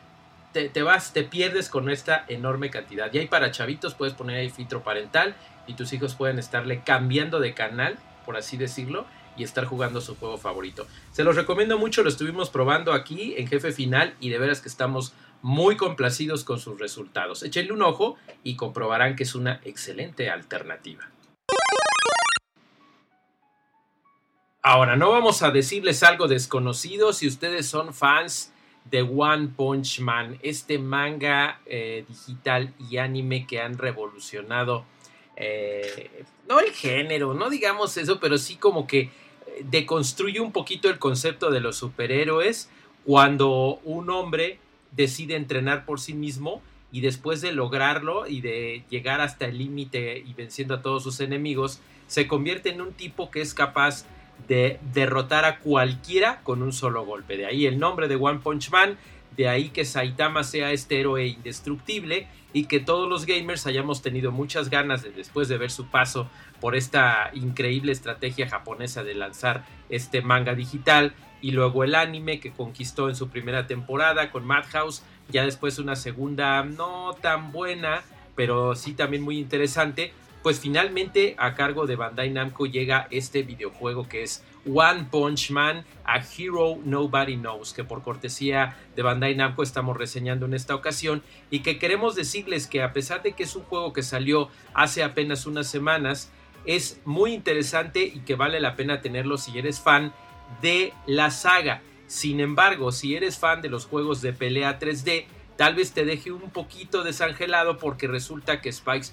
te, 0.53 0.69
te, 0.71 0.83
vas, 0.83 1.13
te 1.13 1.23
pierdes 1.23 1.69
con 1.69 1.91
esta 1.91 2.25
enorme 2.29 2.71
cantidad. 2.71 3.13
Y 3.13 3.19
ahí 3.19 3.27
para 3.27 3.51
chavitos 3.51 3.95
puedes 3.95 4.15
poner 4.15 4.37
ahí 4.37 4.51
filtro 4.51 4.83
parental 4.83 5.35
y 5.67 5.75
tus 5.75 5.93
hijos 5.93 6.15
pueden 6.15 6.39
estarle 6.39 6.83
cambiando 6.83 7.41
de 7.41 7.53
canal 7.53 7.99
por 8.25 8.37
así 8.37 8.57
decirlo, 8.57 9.07
y 9.37 9.45
estar 9.45 9.65
jugando 9.65 10.01
su 10.01 10.17
juego 10.17 10.39
favorito. 10.39 10.87
Se 11.13 11.25
los 11.25 11.37
recomiendo 11.37 11.79
mucho, 11.79 12.03
lo 12.03 12.09
estuvimos 12.09 12.51
probando 12.51 12.93
aquí 12.93 13.35
en 13.37 13.47
Jefe 13.47 13.73
Final 13.73 14.15
y 14.21 14.31
de 14.31 14.39
veras 14.39 14.61
que 14.61 14.69
estamos 14.69 15.15
muy 15.43 15.77
complacidos 15.77 16.45
con 16.45 16.59
sus 16.59 16.79
resultados. 16.79 17.43
Échenle 17.43 17.73
un 17.73 17.83
ojo 17.83 18.17
y 18.43 18.57
comprobarán 18.57 19.17
que 19.17 19.25
es 19.25 19.35
una 19.35 19.61
excelente 19.65 20.31
alternativa. 20.31 21.11
Ahora, 24.63 24.97
no 24.97 25.11
vamos 25.11 25.43
a 25.43 25.51
decirles 25.51 26.03
algo 26.03 26.27
desconocido 26.27 27.13
si 27.13 27.27
ustedes 27.27 27.67
son 27.67 27.93
fans 27.93 28.53
de 28.87 29.03
One 29.03 29.49
Punch 29.55 30.01
Man, 30.01 30.39
este 30.43 30.79
manga 30.79 31.61
eh, 31.67 32.05
digital 32.09 32.73
y 32.91 32.97
anime 32.97 33.47
que 33.47 33.61
han 33.61 33.77
revolucionado 33.77 34.85
eh, 35.37 36.25
no 36.49 36.61
el 36.61 36.71
género, 36.73 37.35
no 37.35 37.51
digamos 37.51 37.97
eso, 37.97 38.21
pero 38.21 38.39
sí 38.39 38.57
como 38.57 38.87
que 38.87 39.11
deconstruye 39.63 40.41
un 40.41 40.53
poquito 40.53 40.89
el 40.89 40.99
concepto 40.99 41.51
de 41.51 41.61
los 41.61 41.77
superhéroes 41.77 42.69
cuando 43.05 43.81
un 43.85 44.11
hombre 44.11 44.59
decide 44.93 45.37
entrenar 45.37 45.85
por 45.85 46.01
sí 46.01 46.15
mismo 46.15 46.63
y 46.93 47.01
después 47.01 47.41
de 47.41 47.53
lograrlo 47.53 48.27
y 48.27 48.41
de 48.41 48.85
llegar 48.89 49.21
hasta 49.21 49.47
el 49.47 49.59
límite 49.59 50.19
y 50.19 50.33
venciendo 50.35 50.75
a 50.75 50.83
todos 50.83 51.03
sus 51.03 51.21
enemigos, 51.21 51.81
se 52.07 52.29
convierte 52.29 52.71
en 52.71 52.81
un 52.81 52.93
tipo 52.93 53.31
que 53.31 53.41
es 53.41 53.53
capaz 53.53 54.07
de 54.49 54.79
derrotar 54.93 55.45
a 55.45 55.59
cualquiera 55.59 56.41
con 56.43 56.63
un 56.63 56.73
solo 56.73 57.05
golpe. 57.05 57.37
De 57.37 57.47
ahí 57.47 57.67
el 57.67 57.79
nombre 57.79 58.09
de 58.09 58.17
One 58.17 58.41
Punch 58.41 58.71
Man, 58.71 58.97
de 59.37 59.49
ahí 59.49 59.71
que 59.71 59.85
Saitama 59.85 60.45
sea 60.45 60.73
este 60.73 61.01
héroe 61.01 61.27
indestructible 61.27 62.29
y 62.53 62.67
que 62.67 62.81
todos 62.81 63.09
los 63.09 63.27
gamers 63.27 63.67
hayamos 63.67 64.01
tenido 64.01 64.31
muchas 64.31 64.71
ganas 64.71 65.03
de, 65.03 65.11
después 65.11 65.49
de 65.49 65.59
ver 65.59 65.71
su 65.71 65.87
paso 65.87 66.29
por 66.61 66.77
esta 66.77 67.31
increíble 67.35 67.93
estrategia 67.93 68.49
japonesa 68.49 69.03
de 69.03 69.15
lanzar 69.15 69.65
este 69.89 70.23
manga 70.23 70.55
digital 70.55 71.15
y 71.43 71.51
luego 71.51 71.85
el 71.85 71.95
anime 71.95 72.41
que 72.41 72.53
conquistó 72.53 73.09
en 73.09 73.17
su 73.17 73.29
primera 73.29 73.67
temporada 73.67 74.31
con 74.31 74.47
Madhouse, 74.47 75.03
ya 75.29 75.45
después 75.45 75.79
una 75.79 75.97
segunda 75.97 76.63
no 76.63 77.15
tan 77.21 77.53
buena, 77.53 78.03
pero 78.35 78.75
sí 78.77 78.95
también 78.95 79.23
muy 79.23 79.39
interesante, 79.39 80.13
pues 80.43 80.61
finalmente 80.61 81.35
a 81.39 81.55
cargo 81.55 81.87
de 81.87 81.97
Bandai 81.97 82.31
Namco 82.31 82.67
llega 82.67 83.09
este 83.11 83.43
videojuego 83.43 84.09
que 84.09 84.23
es 84.23 84.45
One 84.67 85.07
Punch 85.11 85.51
Man, 85.51 85.85
A 86.05 86.19
Hero 86.19 86.79
Nobody 86.85 87.37
Knows, 87.37 87.73
que 87.73 87.85
por 87.85 88.03
cortesía 88.03 88.77
de 88.97 89.03
Bandai 89.03 89.35
Namco 89.35 89.63
estamos 89.63 89.97
reseñando 89.97 90.47
en 90.47 90.55
esta 90.55 90.75
ocasión 90.75 91.23
y 91.51 91.61
que 91.61 91.79
queremos 91.79 92.15
decirles 92.15 92.67
que 92.67 92.83
a 92.83 92.93
pesar 92.93 93.23
de 93.23 93.33
que 93.33 93.43
es 93.43 93.57
un 93.57 93.63
juego 93.65 93.93
que 93.93 94.03
salió 94.03 94.49
hace 94.73 95.03
apenas 95.03 95.47
unas 95.47 95.69
semanas, 95.69 96.31
es 96.67 97.01
muy 97.05 97.33
interesante 97.33 98.05
y 98.05 98.21
que 98.21 98.37
vale 98.37 98.61
la 98.61 98.77
pena 98.77 99.01
tenerlo 99.01 99.37
si 99.37 99.59
eres 99.59 99.81
fan 99.81 100.13
de 100.63 100.93
la 101.07 101.31
saga. 101.31 101.83
Sin 102.07 102.41
embargo, 102.41 102.93
si 102.93 103.17
eres 103.17 103.39
fan 103.39 103.63
de 103.63 103.69
los 103.69 103.87
juegos 103.87 104.21
de 104.23 104.33
pelea 104.33 104.79
3D, 104.79 105.27
tal 105.57 105.75
vez 105.75 105.93
te 105.93 106.05
deje 106.05 106.33
un 106.33 106.51
poquito 106.51 107.03
desangelado 107.03 107.79
porque 107.79 108.07
resulta 108.07 108.61
que 108.61 108.73
Spikes 108.73 109.11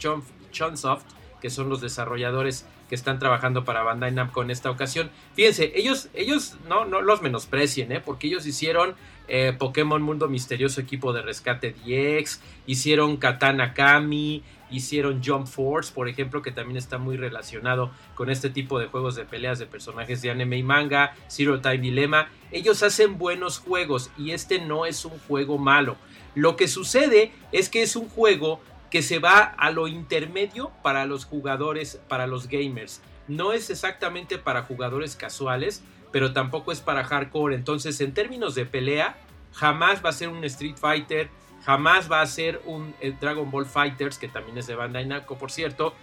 Chunsoft, 0.51 1.05
que 1.41 1.49
son 1.49 1.69
los 1.69 1.81
desarrolladores 1.81 2.65
que 2.91 2.95
están 2.95 3.19
trabajando 3.19 3.63
para 3.63 3.83
Bandai 3.83 4.11
Namco 4.11 4.43
en 4.43 4.51
esta 4.51 4.69
ocasión. 4.69 5.11
Fíjense, 5.33 5.71
ellos, 5.75 6.09
ellos 6.13 6.57
no, 6.67 6.83
no 6.83 6.99
los 6.99 7.21
menosprecien, 7.21 7.89
¿eh? 7.93 8.01
porque 8.03 8.27
ellos 8.27 8.45
hicieron 8.45 8.95
eh, 9.29 9.55
Pokémon 9.57 10.01
Mundo 10.01 10.27
Misterioso 10.27 10.81
Equipo 10.81 11.13
de 11.13 11.21
Rescate 11.21 11.71
DX, 11.71 12.41
hicieron 12.65 13.15
Katana 13.15 13.73
Kami, 13.73 14.43
hicieron 14.69 15.23
Jump 15.23 15.47
Force, 15.47 15.93
por 15.93 16.09
ejemplo, 16.09 16.41
que 16.41 16.51
también 16.51 16.75
está 16.75 16.97
muy 16.97 17.15
relacionado 17.15 17.91
con 18.13 18.29
este 18.29 18.49
tipo 18.49 18.77
de 18.77 18.87
juegos 18.87 19.15
de 19.15 19.23
peleas 19.23 19.57
de 19.57 19.67
personajes 19.67 20.21
de 20.21 20.31
anime 20.31 20.57
y 20.57 20.63
manga, 20.63 21.15
Zero 21.29 21.61
Time 21.61 21.77
Dilemma. 21.77 22.27
Ellos 22.51 22.83
hacen 22.83 23.17
buenos 23.17 23.59
juegos 23.59 24.11
y 24.17 24.31
este 24.31 24.59
no 24.59 24.85
es 24.85 25.05
un 25.05 25.17
juego 25.29 25.57
malo. 25.57 25.95
Lo 26.35 26.57
que 26.57 26.67
sucede 26.67 27.31
es 27.53 27.69
que 27.69 27.83
es 27.83 27.95
un 27.95 28.09
juego 28.09 28.59
que 28.91 29.01
se 29.01 29.19
va 29.19 29.39
a 29.39 29.71
lo 29.71 29.87
intermedio 29.87 30.71
para 30.83 31.05
los 31.05 31.25
jugadores, 31.25 31.99
para 32.09 32.27
los 32.27 32.47
gamers. 32.47 33.01
No 33.27 33.53
es 33.53 33.69
exactamente 33.69 34.37
para 34.37 34.63
jugadores 34.63 35.15
casuales, 35.15 35.81
pero 36.11 36.33
tampoco 36.33 36.73
es 36.73 36.81
para 36.81 37.05
hardcore. 37.05 37.55
Entonces, 37.55 38.01
en 38.01 38.13
términos 38.13 38.53
de 38.53 38.65
pelea, 38.65 39.15
jamás 39.53 40.03
va 40.03 40.09
a 40.09 40.13
ser 40.13 40.27
un 40.27 40.43
Street 40.43 40.75
Fighter, 40.75 41.29
jamás 41.63 42.11
va 42.11 42.21
a 42.21 42.27
ser 42.27 42.61
un 42.65 42.93
eh, 42.99 43.15
Dragon 43.19 43.49
Ball 43.49 43.65
Fighters, 43.65 44.17
que 44.17 44.27
también 44.27 44.57
es 44.57 44.67
de 44.67 44.75
Bandai 44.75 45.05
Namco, 45.05 45.37
por 45.37 45.51
cierto, 45.51 45.95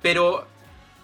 pero 0.00 0.46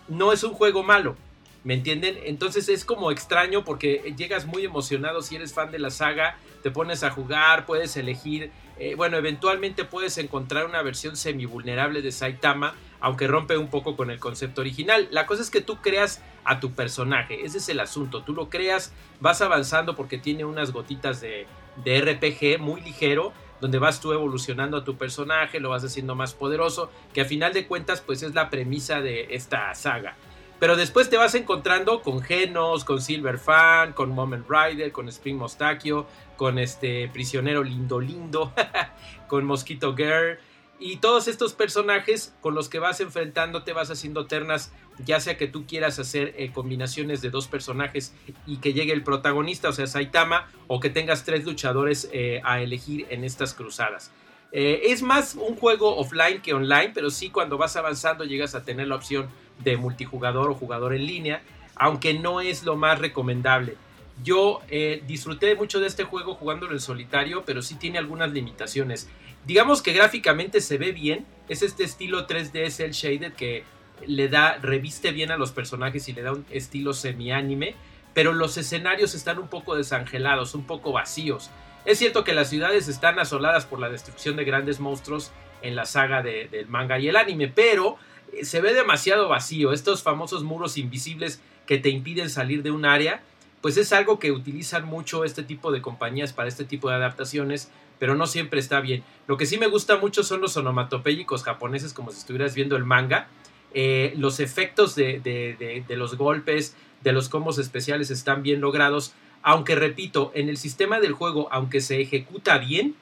no 0.06 0.32
es 0.32 0.44
un 0.44 0.54
juego 0.54 0.84
malo. 0.84 1.16
¿Me 1.64 1.74
entienden? 1.74 2.18
Entonces 2.24 2.68
es 2.68 2.84
como 2.84 3.10
extraño 3.10 3.64
porque 3.64 4.14
llegas 4.16 4.46
muy 4.46 4.64
emocionado 4.64 5.20
si 5.20 5.36
eres 5.36 5.52
fan 5.52 5.70
de 5.70 5.78
la 5.78 5.90
saga, 5.90 6.38
te 6.62 6.70
pones 6.70 7.02
a 7.02 7.10
jugar, 7.10 7.66
puedes 7.66 7.96
elegir, 7.96 8.50
eh, 8.78 8.94
bueno, 8.94 9.16
eventualmente 9.16 9.84
puedes 9.84 10.18
encontrar 10.18 10.66
una 10.66 10.82
versión 10.82 11.16
semi 11.16 11.46
vulnerable 11.46 12.02
de 12.02 12.12
Saitama, 12.12 12.74
aunque 13.00 13.26
rompe 13.26 13.56
un 13.56 13.68
poco 13.68 13.96
con 13.96 14.10
el 14.10 14.18
concepto 14.18 14.60
original. 14.60 15.08
La 15.10 15.26
cosa 15.26 15.42
es 15.42 15.50
que 15.50 15.60
tú 15.60 15.76
creas 15.80 16.22
a 16.44 16.60
tu 16.60 16.72
personaje, 16.72 17.44
ese 17.44 17.58
es 17.58 17.68
el 17.68 17.80
asunto, 17.80 18.22
tú 18.22 18.32
lo 18.32 18.48
creas, 18.48 18.92
vas 19.20 19.40
avanzando 19.42 19.96
porque 19.96 20.18
tiene 20.18 20.44
unas 20.44 20.72
gotitas 20.72 21.20
de, 21.20 21.46
de 21.84 22.00
RPG 22.00 22.60
muy 22.60 22.80
ligero, 22.80 23.32
donde 23.60 23.78
vas 23.78 24.00
tú 24.00 24.12
evolucionando 24.12 24.78
a 24.78 24.84
tu 24.84 24.96
personaje, 24.96 25.60
lo 25.60 25.70
vas 25.70 25.84
haciendo 25.84 26.14
más 26.14 26.34
poderoso, 26.34 26.90
que 27.12 27.20
a 27.20 27.24
final 27.26 27.52
de 27.52 27.66
cuentas 27.66 28.00
pues 28.00 28.22
es 28.22 28.34
la 28.34 28.50
premisa 28.50 29.00
de 29.00 29.34
esta 29.34 29.74
saga. 29.74 30.16
Pero 30.60 30.76
después 30.76 31.08
te 31.08 31.16
vas 31.16 31.34
encontrando 31.34 32.02
con 32.02 32.20
Genos, 32.20 32.84
con 32.84 33.00
Silver 33.00 33.38
Fan, 33.38 33.94
con 33.94 34.10
Moment 34.10 34.46
Rider, 34.46 34.92
con 34.92 35.08
Spring 35.08 35.38
Mostachio, 35.38 36.06
con 36.40 36.58
este 36.58 37.06
prisionero 37.12 37.62
lindo 37.62 38.00
lindo, 38.00 38.54
con 39.28 39.44
Mosquito 39.44 39.94
Girl. 39.94 40.38
Y 40.78 40.96
todos 40.96 41.28
estos 41.28 41.52
personajes 41.52 42.34
con 42.40 42.54
los 42.54 42.70
que 42.70 42.78
vas 42.78 42.98
enfrentando 43.00 43.62
te 43.62 43.74
vas 43.74 43.90
haciendo 43.90 44.24
ternas, 44.24 44.72
ya 45.04 45.20
sea 45.20 45.36
que 45.36 45.48
tú 45.48 45.66
quieras 45.66 45.98
hacer 45.98 46.34
eh, 46.38 46.50
combinaciones 46.50 47.20
de 47.20 47.28
dos 47.28 47.46
personajes 47.46 48.14
y 48.46 48.56
que 48.56 48.72
llegue 48.72 48.94
el 48.94 49.02
protagonista, 49.02 49.68
o 49.68 49.72
sea, 49.74 49.86
Saitama, 49.86 50.48
o 50.66 50.80
que 50.80 50.88
tengas 50.88 51.26
tres 51.26 51.44
luchadores 51.44 52.08
eh, 52.10 52.40
a 52.42 52.62
elegir 52.62 53.06
en 53.10 53.22
estas 53.24 53.52
cruzadas. 53.52 54.10
Eh, 54.50 54.84
es 54.84 55.02
más 55.02 55.34
un 55.34 55.56
juego 55.56 55.94
offline 55.98 56.40
que 56.40 56.54
online, 56.54 56.92
pero 56.94 57.10
sí 57.10 57.28
cuando 57.28 57.58
vas 57.58 57.76
avanzando 57.76 58.24
llegas 58.24 58.54
a 58.54 58.64
tener 58.64 58.88
la 58.88 58.94
opción 58.94 59.28
de 59.58 59.76
multijugador 59.76 60.48
o 60.48 60.54
jugador 60.54 60.94
en 60.94 61.04
línea, 61.04 61.42
aunque 61.76 62.14
no 62.14 62.40
es 62.40 62.62
lo 62.62 62.76
más 62.76 62.98
recomendable. 62.98 63.76
Yo 64.22 64.60
eh, 64.68 65.02
disfruté 65.06 65.54
mucho 65.54 65.80
de 65.80 65.86
este 65.86 66.04
juego 66.04 66.34
jugándolo 66.34 66.72
en 66.72 66.80
solitario, 66.80 67.44
pero 67.44 67.62
sí 67.62 67.76
tiene 67.76 67.98
algunas 67.98 68.32
limitaciones. 68.32 69.08
Digamos 69.46 69.82
que 69.82 69.92
gráficamente 69.92 70.60
se 70.60 70.78
ve 70.78 70.92
bien, 70.92 71.26
es 71.48 71.62
este 71.62 71.84
estilo 71.84 72.26
3D 72.26 72.70
cel 72.70 72.92
shaded 72.92 73.32
que 73.32 73.64
le 74.06 74.28
da, 74.28 74.58
reviste 74.58 75.12
bien 75.12 75.30
a 75.30 75.36
los 75.36 75.52
personajes 75.52 76.08
y 76.08 76.12
le 76.12 76.22
da 76.22 76.32
un 76.32 76.44
estilo 76.50 76.92
semi-anime, 76.92 77.74
pero 78.12 78.32
los 78.32 78.56
escenarios 78.56 79.14
están 79.14 79.38
un 79.38 79.48
poco 79.48 79.76
desangelados, 79.76 80.54
un 80.54 80.64
poco 80.64 80.92
vacíos. 80.92 81.50
Es 81.84 81.98
cierto 81.98 82.24
que 82.24 82.34
las 82.34 82.50
ciudades 82.50 82.88
están 82.88 83.18
asoladas 83.18 83.64
por 83.64 83.78
la 83.78 83.88
destrucción 83.88 84.36
de 84.36 84.44
grandes 84.44 84.80
monstruos 84.80 85.32
en 85.62 85.76
la 85.76 85.86
saga 85.86 86.22
del 86.22 86.66
manga 86.68 86.98
y 86.98 87.08
el 87.08 87.16
anime, 87.16 87.48
pero 87.48 87.96
se 88.42 88.60
ve 88.60 88.74
demasiado 88.74 89.28
vacío. 89.28 89.72
Estos 89.72 90.02
famosos 90.02 90.44
muros 90.44 90.76
invisibles 90.76 91.40
que 91.66 91.78
te 91.78 91.88
impiden 91.88 92.28
salir 92.28 92.62
de 92.62 92.70
un 92.70 92.84
área 92.84 93.22
pues 93.60 93.76
es 93.76 93.92
algo 93.92 94.18
que 94.18 94.32
utilizan 94.32 94.86
mucho 94.86 95.24
este 95.24 95.42
tipo 95.42 95.70
de 95.70 95.82
compañías 95.82 96.32
para 96.32 96.48
este 96.48 96.64
tipo 96.64 96.88
de 96.88 96.96
adaptaciones, 96.96 97.70
pero 97.98 98.14
no 98.14 98.26
siempre 98.26 98.60
está 98.60 98.80
bien. 98.80 99.04
Lo 99.26 99.36
que 99.36 99.46
sí 99.46 99.58
me 99.58 99.66
gusta 99.66 99.98
mucho 99.98 100.22
son 100.22 100.40
los 100.40 100.56
onomatopéyicos 100.56 101.42
japoneses, 101.42 101.92
como 101.92 102.10
si 102.10 102.18
estuvieras 102.18 102.54
viendo 102.54 102.76
el 102.76 102.84
manga. 102.84 103.28
Eh, 103.74 104.14
los 104.16 104.40
efectos 104.40 104.94
de, 104.94 105.20
de, 105.20 105.96
los 105.96 106.16
golpes, 106.16 106.74
de 107.02 107.12
los 107.12 107.28
combos 107.28 107.58
especiales 107.58 108.10
están 108.10 108.42
bien 108.42 108.60
logrados, 108.60 109.12
aunque 109.42 109.74
repito, 109.74 110.32
en 110.34 110.48
el 110.48 110.56
sistema 110.56 110.98
del 110.98 111.12
juego, 111.12 111.48
aunque 111.52 111.80
se 111.80 112.00
ejecuta 112.00 112.58
bien, 112.58 112.94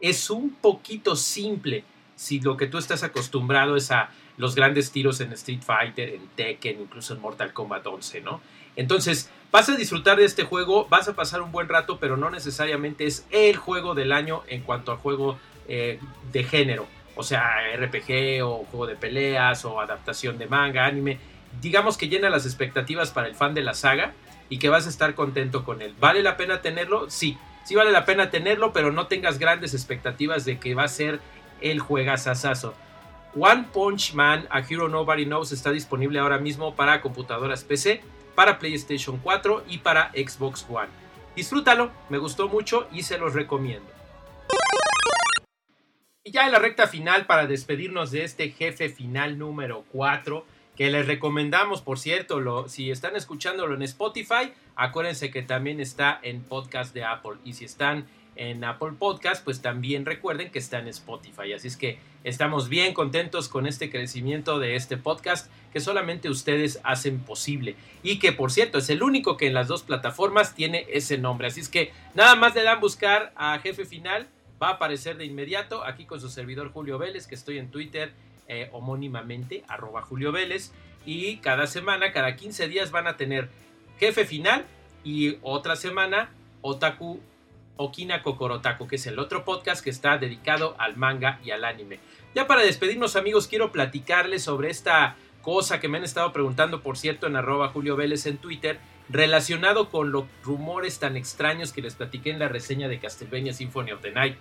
es 0.00 0.30
un 0.30 0.50
poquito 0.54 1.16
simple 1.16 1.84
si 2.16 2.40
lo 2.40 2.56
que 2.56 2.66
tú 2.66 2.78
estás 2.78 3.02
acostumbrado 3.02 3.76
es 3.76 3.90
a 3.90 4.10
los 4.36 4.54
grandes 4.54 4.92
tiros 4.92 5.20
en 5.20 5.32
Street 5.32 5.62
Fighter, 5.62 6.08
en 6.08 6.26
Tekken, 6.36 6.80
incluso 6.80 7.14
en 7.14 7.20
Mortal 7.20 7.52
Kombat 7.52 7.86
11, 7.86 8.20
¿no? 8.20 8.40
Entonces, 8.76 9.30
vas 9.54 9.68
a 9.68 9.76
disfrutar 9.76 10.16
de 10.16 10.24
este 10.24 10.42
juego, 10.42 10.88
vas 10.90 11.06
a 11.06 11.14
pasar 11.14 11.40
un 11.40 11.52
buen 11.52 11.68
rato, 11.68 12.00
pero 12.00 12.16
no 12.16 12.28
necesariamente 12.28 13.06
es 13.06 13.24
el 13.30 13.56
juego 13.56 13.94
del 13.94 14.10
año 14.10 14.42
en 14.48 14.62
cuanto 14.62 14.90
a 14.90 14.96
juego 14.96 15.38
eh, 15.68 16.00
de 16.32 16.42
género. 16.42 16.88
O 17.14 17.22
sea, 17.22 17.52
RPG 17.76 18.42
o 18.42 18.64
juego 18.64 18.88
de 18.88 18.96
peleas 18.96 19.64
o 19.64 19.80
adaptación 19.80 20.38
de 20.38 20.48
manga, 20.48 20.86
anime. 20.86 21.20
Digamos 21.60 21.96
que 21.96 22.08
llena 22.08 22.30
las 22.30 22.46
expectativas 22.46 23.12
para 23.12 23.28
el 23.28 23.36
fan 23.36 23.54
de 23.54 23.62
la 23.62 23.74
saga 23.74 24.12
y 24.48 24.58
que 24.58 24.70
vas 24.70 24.86
a 24.86 24.88
estar 24.88 25.14
contento 25.14 25.62
con 25.62 25.82
él. 25.82 25.94
¿Vale 26.00 26.24
la 26.24 26.36
pena 26.36 26.60
tenerlo? 26.60 27.08
Sí, 27.08 27.38
sí 27.64 27.76
vale 27.76 27.92
la 27.92 28.04
pena 28.04 28.30
tenerlo, 28.30 28.72
pero 28.72 28.90
no 28.90 29.06
tengas 29.06 29.38
grandes 29.38 29.72
expectativas 29.72 30.44
de 30.44 30.58
que 30.58 30.74
va 30.74 30.82
a 30.82 30.88
ser 30.88 31.20
el 31.60 31.78
juegazazazo. 31.78 32.74
One 33.38 33.66
Punch 33.72 34.14
Man, 34.14 34.48
A 34.50 34.62
Hero 34.68 34.88
Nobody 34.88 35.26
Knows 35.26 35.52
está 35.52 35.70
disponible 35.70 36.18
ahora 36.18 36.38
mismo 36.38 36.74
para 36.74 37.00
computadoras 37.00 37.62
PC, 37.62 38.02
para 38.34 38.58
PlayStation 38.58 39.18
4 39.18 39.64
y 39.68 39.78
para 39.78 40.10
Xbox 40.12 40.66
One. 40.68 40.88
Disfrútalo, 41.36 41.90
me 42.08 42.18
gustó 42.18 42.48
mucho 42.48 42.88
y 42.92 43.02
se 43.02 43.18
los 43.18 43.34
recomiendo. 43.34 43.86
Y 46.22 46.30
ya 46.30 46.46
en 46.46 46.52
la 46.52 46.58
recta 46.58 46.86
final 46.86 47.26
para 47.26 47.46
despedirnos 47.46 48.10
de 48.10 48.24
este 48.24 48.50
jefe 48.50 48.88
final 48.88 49.36
número 49.38 49.84
4, 49.92 50.46
que 50.76 50.90
les 50.90 51.06
recomendamos, 51.06 51.82
por 51.82 51.98
cierto, 51.98 52.40
lo, 52.40 52.68
si 52.68 52.90
están 52.90 53.14
escuchándolo 53.14 53.74
en 53.74 53.82
Spotify, 53.82 54.52
acuérdense 54.74 55.30
que 55.30 55.42
también 55.42 55.80
está 55.80 56.18
en 56.22 56.42
podcast 56.42 56.94
de 56.94 57.04
Apple. 57.04 57.34
Y 57.44 57.52
si 57.52 57.64
están 57.64 58.06
en 58.36 58.64
Apple 58.64 58.92
Podcast, 58.98 59.44
pues 59.44 59.62
también 59.62 60.06
recuerden 60.06 60.50
que 60.50 60.58
está 60.58 60.78
en 60.78 60.88
Spotify. 60.88 61.52
Así 61.52 61.68
es 61.68 61.76
que 61.76 61.98
estamos 62.24 62.68
bien 62.68 62.94
contentos 62.94 63.48
con 63.48 63.66
este 63.66 63.90
crecimiento 63.90 64.58
de 64.58 64.76
este 64.76 64.96
podcast 64.96 65.50
que 65.72 65.80
solamente 65.80 66.28
ustedes 66.28 66.80
hacen 66.84 67.20
posible. 67.20 67.76
Y 68.02 68.18
que 68.18 68.32
por 68.32 68.50
cierto 68.50 68.78
es 68.78 68.90
el 68.90 69.02
único 69.02 69.36
que 69.36 69.46
en 69.46 69.54
las 69.54 69.68
dos 69.68 69.82
plataformas 69.82 70.54
tiene 70.54 70.86
ese 70.90 71.18
nombre. 71.18 71.48
Así 71.48 71.60
es 71.60 71.68
que 71.68 71.92
nada 72.14 72.34
más 72.34 72.54
le 72.54 72.62
dan 72.62 72.80
buscar 72.80 73.32
a 73.36 73.58
Jefe 73.58 73.84
Final. 73.84 74.28
Va 74.62 74.68
a 74.68 74.72
aparecer 74.72 75.16
de 75.16 75.24
inmediato 75.24 75.84
aquí 75.84 76.04
con 76.04 76.20
su 76.20 76.28
servidor 76.28 76.72
Julio 76.72 76.98
Vélez, 76.98 77.26
que 77.26 77.34
estoy 77.34 77.58
en 77.58 77.70
Twitter 77.70 78.12
eh, 78.46 78.68
homónimamente, 78.72 79.64
arroba 79.68 80.02
Julio 80.02 80.32
Vélez. 80.32 80.72
Y 81.06 81.38
cada 81.38 81.66
semana, 81.66 82.12
cada 82.12 82.36
15 82.36 82.68
días 82.68 82.90
van 82.90 83.06
a 83.06 83.16
tener 83.16 83.48
Jefe 83.98 84.24
Final 84.24 84.64
y 85.02 85.36
otra 85.42 85.76
semana 85.76 86.30
Otaku 86.62 87.20
Okina 87.76 88.22
Kokorotaku, 88.22 88.86
que 88.86 88.96
es 88.96 89.06
el 89.06 89.18
otro 89.18 89.44
podcast 89.44 89.82
que 89.82 89.90
está 89.90 90.18
dedicado 90.18 90.76
al 90.78 90.96
manga 90.96 91.40
y 91.44 91.50
al 91.50 91.64
anime. 91.64 91.98
Ya 92.34 92.46
para 92.46 92.62
despedirnos 92.62 93.16
amigos, 93.16 93.48
quiero 93.48 93.72
platicarles 93.72 94.44
sobre 94.44 94.70
esta 94.70 95.16
cosa 95.42 95.80
que 95.80 95.88
me 95.88 95.98
han 95.98 96.04
estado 96.04 96.32
preguntando, 96.32 96.82
por 96.82 96.96
cierto, 96.96 97.26
en 97.26 97.36
arroba 97.36 97.68
Julio 97.68 97.96
Vélez 97.96 98.26
en 98.26 98.38
Twitter, 98.38 98.78
relacionado 99.08 99.90
con 99.90 100.12
los 100.12 100.24
rumores 100.42 100.98
tan 100.98 101.16
extraños 101.16 101.72
que 101.72 101.82
les 101.82 101.94
platiqué 101.94 102.30
en 102.30 102.38
la 102.38 102.48
reseña 102.48 102.88
de 102.88 102.98
Castlevania 102.98 103.52
Symphony 103.52 103.92
of 103.92 104.00
the 104.00 104.10
Night. 104.10 104.36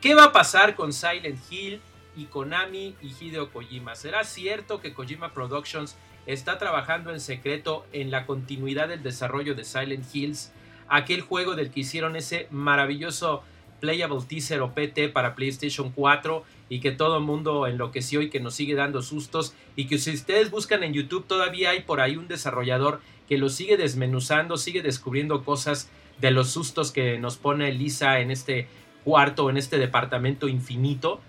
¿Qué 0.00 0.14
va 0.14 0.24
a 0.24 0.32
pasar 0.32 0.74
con 0.74 0.92
Silent 0.92 1.40
Hill 1.50 1.80
y 2.16 2.26
Konami 2.26 2.94
y 3.00 3.14
Hideo 3.18 3.50
Kojima? 3.50 3.94
¿Será 3.96 4.22
cierto 4.24 4.80
que 4.80 4.92
Kojima 4.94 5.32
Productions 5.32 5.96
está 6.26 6.58
trabajando 6.58 7.10
en 7.10 7.20
secreto 7.20 7.84
en 7.92 8.10
la 8.10 8.26
continuidad 8.26 8.88
del 8.88 9.02
desarrollo 9.02 9.54
de 9.54 9.64
Silent 9.64 10.04
Hills? 10.14 10.52
Aquel 10.88 11.20
juego 11.20 11.54
del 11.54 11.70
que 11.70 11.80
hicieron 11.80 12.16
ese 12.16 12.48
maravilloso 12.50 13.42
Playable 13.80 14.22
Teaser 14.26 14.62
o 14.62 14.72
PT 14.72 15.10
para 15.10 15.34
PlayStation 15.34 15.90
4 15.90 16.44
y 16.68 16.80
que 16.80 16.90
todo 16.90 17.18
el 17.18 17.24
mundo 17.24 17.66
enloqueció 17.66 18.22
y 18.22 18.30
que 18.30 18.40
nos 18.40 18.54
sigue 18.54 18.74
dando 18.74 19.02
sustos 19.02 19.54
y 19.76 19.86
que 19.86 19.98
si 19.98 20.12
ustedes 20.12 20.50
buscan 20.50 20.82
en 20.82 20.94
YouTube 20.94 21.26
todavía 21.26 21.70
hay 21.70 21.82
por 21.82 22.00
ahí 22.00 22.16
un 22.16 22.28
desarrollador 22.28 23.00
que 23.28 23.38
lo 23.38 23.48
sigue 23.48 23.76
desmenuzando, 23.76 24.56
sigue 24.56 24.82
descubriendo 24.82 25.44
cosas 25.44 25.90
de 26.20 26.30
los 26.30 26.50
sustos 26.50 26.92
que 26.92 27.18
nos 27.18 27.36
pone 27.36 27.72
Lisa 27.72 28.20
en 28.20 28.30
este 28.30 28.68
cuarto, 29.04 29.50
en 29.50 29.56
este 29.56 29.78
departamento 29.78 30.48
infinito, 30.48 31.20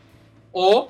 o 0.51 0.89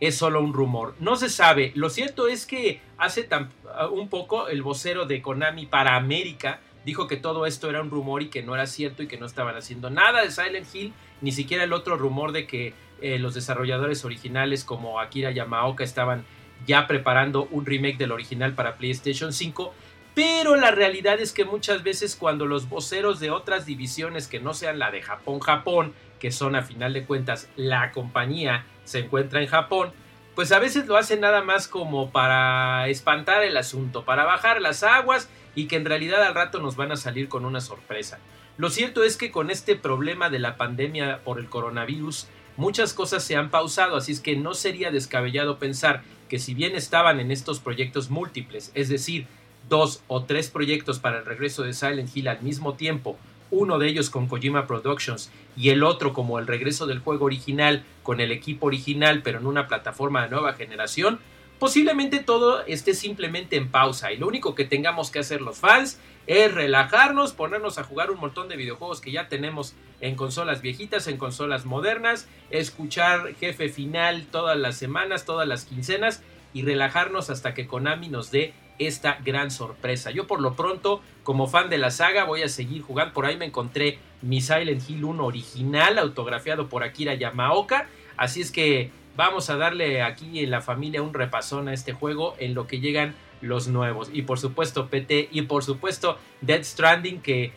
es 0.00 0.16
solo 0.16 0.42
un 0.42 0.52
rumor. 0.52 0.94
No 1.00 1.16
se 1.16 1.28
sabe. 1.28 1.72
Lo 1.74 1.90
cierto 1.90 2.28
es 2.28 2.46
que 2.46 2.80
hace 2.98 3.24
tan, 3.24 3.48
un 3.90 4.08
poco 4.08 4.48
el 4.48 4.62
vocero 4.62 5.06
de 5.06 5.22
Konami 5.22 5.66
para 5.66 5.96
América 5.96 6.60
dijo 6.88 7.06
que 7.06 7.18
todo 7.18 7.44
esto 7.44 7.68
era 7.68 7.82
un 7.82 7.90
rumor 7.90 8.22
y 8.22 8.28
que 8.30 8.42
no 8.42 8.54
era 8.54 8.66
cierto 8.66 9.02
y 9.02 9.08
que 9.08 9.18
no 9.18 9.26
estaban 9.26 9.54
haciendo 9.54 9.90
nada 9.90 10.22
de 10.22 10.30
Silent 10.30 10.74
Hill, 10.74 10.94
ni 11.20 11.32
siquiera 11.32 11.64
el 11.64 11.74
otro 11.74 11.98
rumor 11.98 12.32
de 12.32 12.46
que 12.46 12.72
eh, 13.02 13.18
los 13.18 13.34
desarrolladores 13.34 14.06
originales 14.06 14.64
como 14.64 14.98
Akira 14.98 15.30
Yamaoka 15.30 15.84
estaban 15.84 16.24
ya 16.66 16.86
preparando 16.86 17.46
un 17.50 17.66
remake 17.66 17.98
del 17.98 18.10
original 18.10 18.54
para 18.54 18.76
PlayStation 18.76 19.34
5. 19.34 19.74
Pero 20.14 20.56
la 20.56 20.70
realidad 20.70 21.20
es 21.20 21.34
que 21.34 21.44
muchas 21.44 21.82
veces 21.82 22.16
cuando 22.16 22.46
los 22.46 22.70
voceros 22.70 23.20
de 23.20 23.32
otras 23.32 23.66
divisiones 23.66 24.26
que 24.26 24.40
no 24.40 24.54
sean 24.54 24.78
la 24.78 24.90
de 24.90 25.02
Japón, 25.02 25.40
Japón, 25.40 25.92
que 26.18 26.30
son 26.30 26.56
a 26.56 26.62
final 26.62 26.94
de 26.94 27.04
cuentas 27.04 27.50
la 27.56 27.92
compañía, 27.92 28.64
se 28.84 29.00
encuentra 29.00 29.42
en 29.42 29.48
Japón, 29.48 29.92
pues 30.34 30.52
a 30.52 30.58
veces 30.58 30.86
lo 30.86 30.96
hacen 30.96 31.20
nada 31.20 31.42
más 31.42 31.68
como 31.68 32.12
para 32.12 32.88
espantar 32.88 33.44
el 33.44 33.58
asunto, 33.58 34.06
para 34.06 34.24
bajar 34.24 34.62
las 34.62 34.82
aguas 34.82 35.28
y 35.58 35.66
que 35.66 35.74
en 35.74 35.84
realidad 35.84 36.22
al 36.22 36.36
rato 36.36 36.60
nos 36.60 36.76
van 36.76 36.92
a 36.92 36.96
salir 36.96 37.28
con 37.28 37.44
una 37.44 37.60
sorpresa. 37.60 38.20
Lo 38.58 38.70
cierto 38.70 39.02
es 39.02 39.16
que 39.16 39.32
con 39.32 39.50
este 39.50 39.74
problema 39.74 40.30
de 40.30 40.38
la 40.38 40.56
pandemia 40.56 41.18
por 41.24 41.40
el 41.40 41.48
coronavirus, 41.48 42.28
muchas 42.56 42.94
cosas 42.94 43.24
se 43.24 43.34
han 43.34 43.50
pausado, 43.50 43.96
así 43.96 44.12
es 44.12 44.20
que 44.20 44.36
no 44.36 44.54
sería 44.54 44.92
descabellado 44.92 45.58
pensar 45.58 46.04
que 46.28 46.38
si 46.38 46.54
bien 46.54 46.76
estaban 46.76 47.18
en 47.18 47.32
estos 47.32 47.58
proyectos 47.58 48.08
múltiples, 48.08 48.70
es 48.74 48.88
decir, 48.88 49.26
dos 49.68 50.04
o 50.06 50.22
tres 50.22 50.48
proyectos 50.48 51.00
para 51.00 51.18
el 51.18 51.24
regreso 51.24 51.64
de 51.64 51.72
Silent 51.72 52.16
Hill 52.16 52.28
al 52.28 52.40
mismo 52.40 52.74
tiempo, 52.74 53.18
uno 53.50 53.80
de 53.80 53.88
ellos 53.88 54.10
con 54.10 54.28
Kojima 54.28 54.68
Productions 54.68 55.32
y 55.56 55.70
el 55.70 55.82
otro 55.82 56.12
como 56.12 56.38
el 56.38 56.46
regreso 56.46 56.86
del 56.86 57.00
juego 57.00 57.24
original 57.24 57.82
con 58.04 58.20
el 58.20 58.30
equipo 58.30 58.66
original 58.66 59.22
pero 59.24 59.40
en 59.40 59.46
una 59.48 59.66
plataforma 59.66 60.22
de 60.22 60.30
nueva 60.30 60.52
generación, 60.52 61.18
posiblemente 61.58 62.20
todo 62.20 62.64
esté 62.66 62.94
simplemente 62.94 63.56
en 63.56 63.68
pausa 63.70 64.12
y 64.12 64.16
lo 64.16 64.26
único 64.26 64.54
que 64.54 64.64
tengamos 64.64 65.10
que 65.10 65.18
hacer 65.18 65.40
los 65.40 65.58
fans 65.58 65.98
es 66.26 66.52
relajarnos, 66.52 67.32
ponernos 67.32 67.78
a 67.78 67.84
jugar 67.84 68.10
un 68.10 68.20
montón 68.20 68.48
de 68.48 68.56
videojuegos 68.56 69.00
que 69.00 69.12
ya 69.12 69.28
tenemos 69.28 69.74
en 70.00 70.14
consolas 70.14 70.60
viejitas, 70.60 71.06
en 71.06 71.16
consolas 71.16 71.64
modernas, 71.64 72.28
escuchar 72.50 73.34
jefe 73.36 73.68
final 73.70 74.26
todas 74.30 74.58
las 74.58 74.76
semanas, 74.76 75.24
todas 75.24 75.48
las 75.48 75.64
quincenas 75.64 76.22
y 76.52 76.62
relajarnos 76.62 77.30
hasta 77.30 77.54
que 77.54 77.66
Konami 77.66 78.08
nos 78.08 78.30
dé 78.30 78.52
esta 78.78 79.18
gran 79.24 79.50
sorpresa. 79.50 80.10
Yo 80.10 80.26
por 80.26 80.40
lo 80.40 80.54
pronto, 80.54 81.02
como 81.24 81.46
fan 81.46 81.70
de 81.70 81.78
la 81.78 81.90
saga, 81.90 82.24
voy 82.24 82.42
a 82.42 82.48
seguir 82.48 82.82
jugando. 82.82 83.12
Por 83.12 83.26
ahí 83.26 83.36
me 83.36 83.46
encontré 83.46 83.98
mi 84.22 84.40
Silent 84.40 84.88
Hill 84.88 85.04
1 85.04 85.24
original, 85.24 85.98
autografiado 85.98 86.68
por 86.68 86.84
Akira 86.84 87.14
Yamaoka. 87.14 87.88
Así 88.16 88.40
es 88.40 88.50
que 88.50 88.90
vamos 89.18 89.50
a 89.50 89.56
darle 89.56 90.00
aquí 90.00 90.44
en 90.44 90.52
la 90.52 90.60
familia 90.60 91.02
un 91.02 91.12
repasón 91.12 91.66
a 91.66 91.74
este 91.74 91.92
juego 91.92 92.36
en 92.38 92.54
lo 92.54 92.68
que 92.68 92.78
llegan 92.78 93.16
los 93.40 93.66
nuevos. 93.66 94.10
Y 94.12 94.22
por 94.22 94.38
supuesto 94.38 94.86
PT 94.86 95.30
y 95.32 95.42
por 95.42 95.64
supuesto 95.64 96.18
Dead 96.40 96.62
Stranding 96.62 97.20
que 97.20 97.52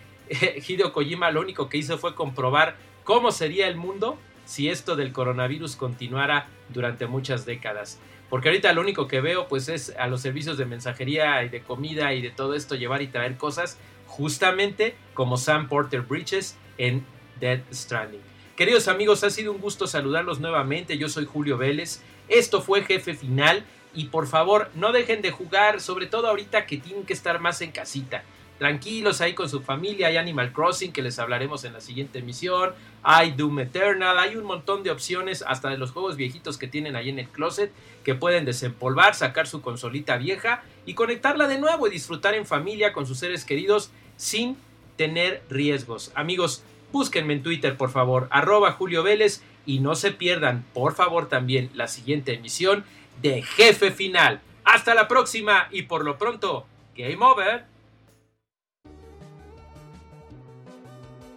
Hideo 0.67 0.91
Kojima 0.91 1.29
lo 1.29 1.39
único 1.39 1.69
que 1.69 1.77
hizo 1.77 1.99
fue 1.99 2.15
comprobar 2.15 2.77
cómo 3.03 3.31
sería 3.31 3.67
el 3.67 3.75
mundo 3.75 4.17
si 4.43 4.69
esto 4.69 4.95
del 4.95 5.13
coronavirus 5.13 5.75
continuara 5.75 6.47
durante 6.69 7.05
muchas 7.05 7.45
décadas. 7.45 7.99
Porque 8.31 8.49
ahorita 8.49 8.73
lo 8.73 8.81
único 8.81 9.07
que 9.07 9.21
veo 9.21 9.47
pues 9.47 9.69
es 9.69 9.95
a 9.99 10.07
los 10.07 10.21
servicios 10.21 10.57
de 10.57 10.65
mensajería 10.65 11.43
y 11.43 11.49
de 11.49 11.61
comida 11.61 12.15
y 12.15 12.23
de 12.23 12.31
todo 12.31 12.55
esto 12.55 12.73
llevar 12.73 13.03
y 13.03 13.07
traer 13.07 13.37
cosas 13.37 13.77
justamente 14.07 14.95
como 15.13 15.37
Sam 15.37 15.69
Porter 15.69 16.01
Bridges 16.01 16.57
en 16.79 17.05
Dead 17.39 17.61
Stranding. 17.71 18.30
Queridos 18.55 18.89
amigos, 18.89 19.23
ha 19.23 19.29
sido 19.29 19.53
un 19.53 19.61
gusto 19.61 19.87
saludarlos 19.87 20.39
nuevamente. 20.39 20.97
Yo 20.97 21.07
soy 21.07 21.25
Julio 21.25 21.57
Vélez. 21.57 22.01
Esto 22.27 22.61
fue 22.61 22.83
Jefe 22.83 23.13
Final. 23.13 23.63
Y 23.93 24.05
por 24.05 24.27
favor, 24.27 24.69
no 24.75 24.91
dejen 24.91 25.21
de 25.21 25.31
jugar, 25.31 25.81
sobre 25.81 26.05
todo 26.05 26.27
ahorita 26.27 26.65
que 26.65 26.77
tienen 26.77 27.05
que 27.05 27.13
estar 27.13 27.39
más 27.39 27.61
en 27.61 27.71
casita. 27.71 28.23
Tranquilos 28.59 29.21
ahí 29.21 29.33
con 29.33 29.49
su 29.49 29.61
familia. 29.61 30.07
Hay 30.07 30.17
Animal 30.17 30.51
Crossing 30.51 30.91
que 30.91 31.01
les 31.01 31.17
hablaremos 31.17 31.63
en 31.63 31.73
la 31.73 31.81
siguiente 31.81 32.19
emisión. 32.19 32.71
Hay 33.03 33.31
Doom 33.31 33.61
Eternal. 33.61 34.19
Hay 34.19 34.35
un 34.35 34.43
montón 34.43 34.83
de 34.83 34.91
opciones, 34.91 35.43
hasta 35.47 35.69
de 35.69 35.77
los 35.77 35.91
juegos 35.91 36.17
viejitos 36.17 36.57
que 36.57 36.67
tienen 36.67 36.97
ahí 36.97 37.09
en 37.09 37.19
el 37.19 37.29
closet, 37.29 37.71
que 38.03 38.15
pueden 38.15 38.43
desempolvar, 38.43 39.15
sacar 39.15 39.47
su 39.47 39.61
consolita 39.61 40.17
vieja 40.17 40.63
y 40.85 40.93
conectarla 40.93 41.47
de 41.47 41.57
nuevo 41.57 41.87
y 41.87 41.89
disfrutar 41.89 42.35
en 42.35 42.45
familia 42.45 42.91
con 42.91 43.07
sus 43.07 43.17
seres 43.17 43.45
queridos 43.45 43.91
sin 44.17 44.57
tener 44.97 45.41
riesgos. 45.49 46.11
Amigos, 46.13 46.63
búsquenme 46.91 47.33
en 47.33 47.43
Twitter, 47.43 47.77
por 47.77 47.91
favor, 47.91 48.27
arroba 48.31 48.73
Julio 48.73 49.03
Vélez 49.03 49.41
y 49.65 49.79
no 49.79 49.95
se 49.95 50.11
pierdan, 50.11 50.65
por 50.73 50.95
favor, 50.95 51.29
también 51.29 51.69
la 51.73 51.87
siguiente 51.87 52.33
emisión 52.33 52.83
de 53.21 53.41
Jefe 53.41 53.91
Final. 53.91 54.41
Hasta 54.63 54.93
la 54.95 55.07
próxima 55.07 55.67
y 55.71 55.83
por 55.83 56.03
lo 56.03 56.17
pronto, 56.17 56.65
Game 56.95 57.23
Over. 57.23 57.65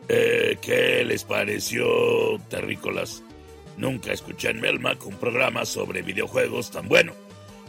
Eh, 0.09 0.59
¿Qué 0.61 1.05
les 1.05 1.25
pareció, 1.25 1.87
terrícolas? 2.51 3.23
Nunca 3.77 4.13
escuché 4.13 4.51
en 4.51 4.61
Melmac 4.61 5.05
un 5.07 5.17
programa 5.17 5.65
sobre 5.65 6.03
videojuegos 6.03 6.71
tan 6.71 6.89
bueno. 6.89 7.13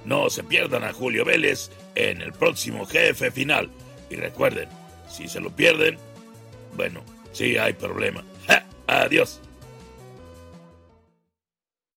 No 0.04 0.30
se 0.30 0.44
pierdan 0.44 0.84
a 0.84 0.94
Julio 0.94 1.26
Vélez 1.26 1.72
en 1.96 2.22
el 2.22 2.32
próximo 2.34 2.86
jefe 2.86 3.32
final. 3.32 3.72
Y 4.10 4.16
recuerden, 4.16 4.70
si 5.10 5.28
se 5.28 5.40
lo 5.40 5.50
pierden, 5.50 5.98
bueno, 6.76 7.02
sí 7.36 7.58
hay 7.58 7.74
problema. 7.74 8.24
Adiós. 8.88 9.42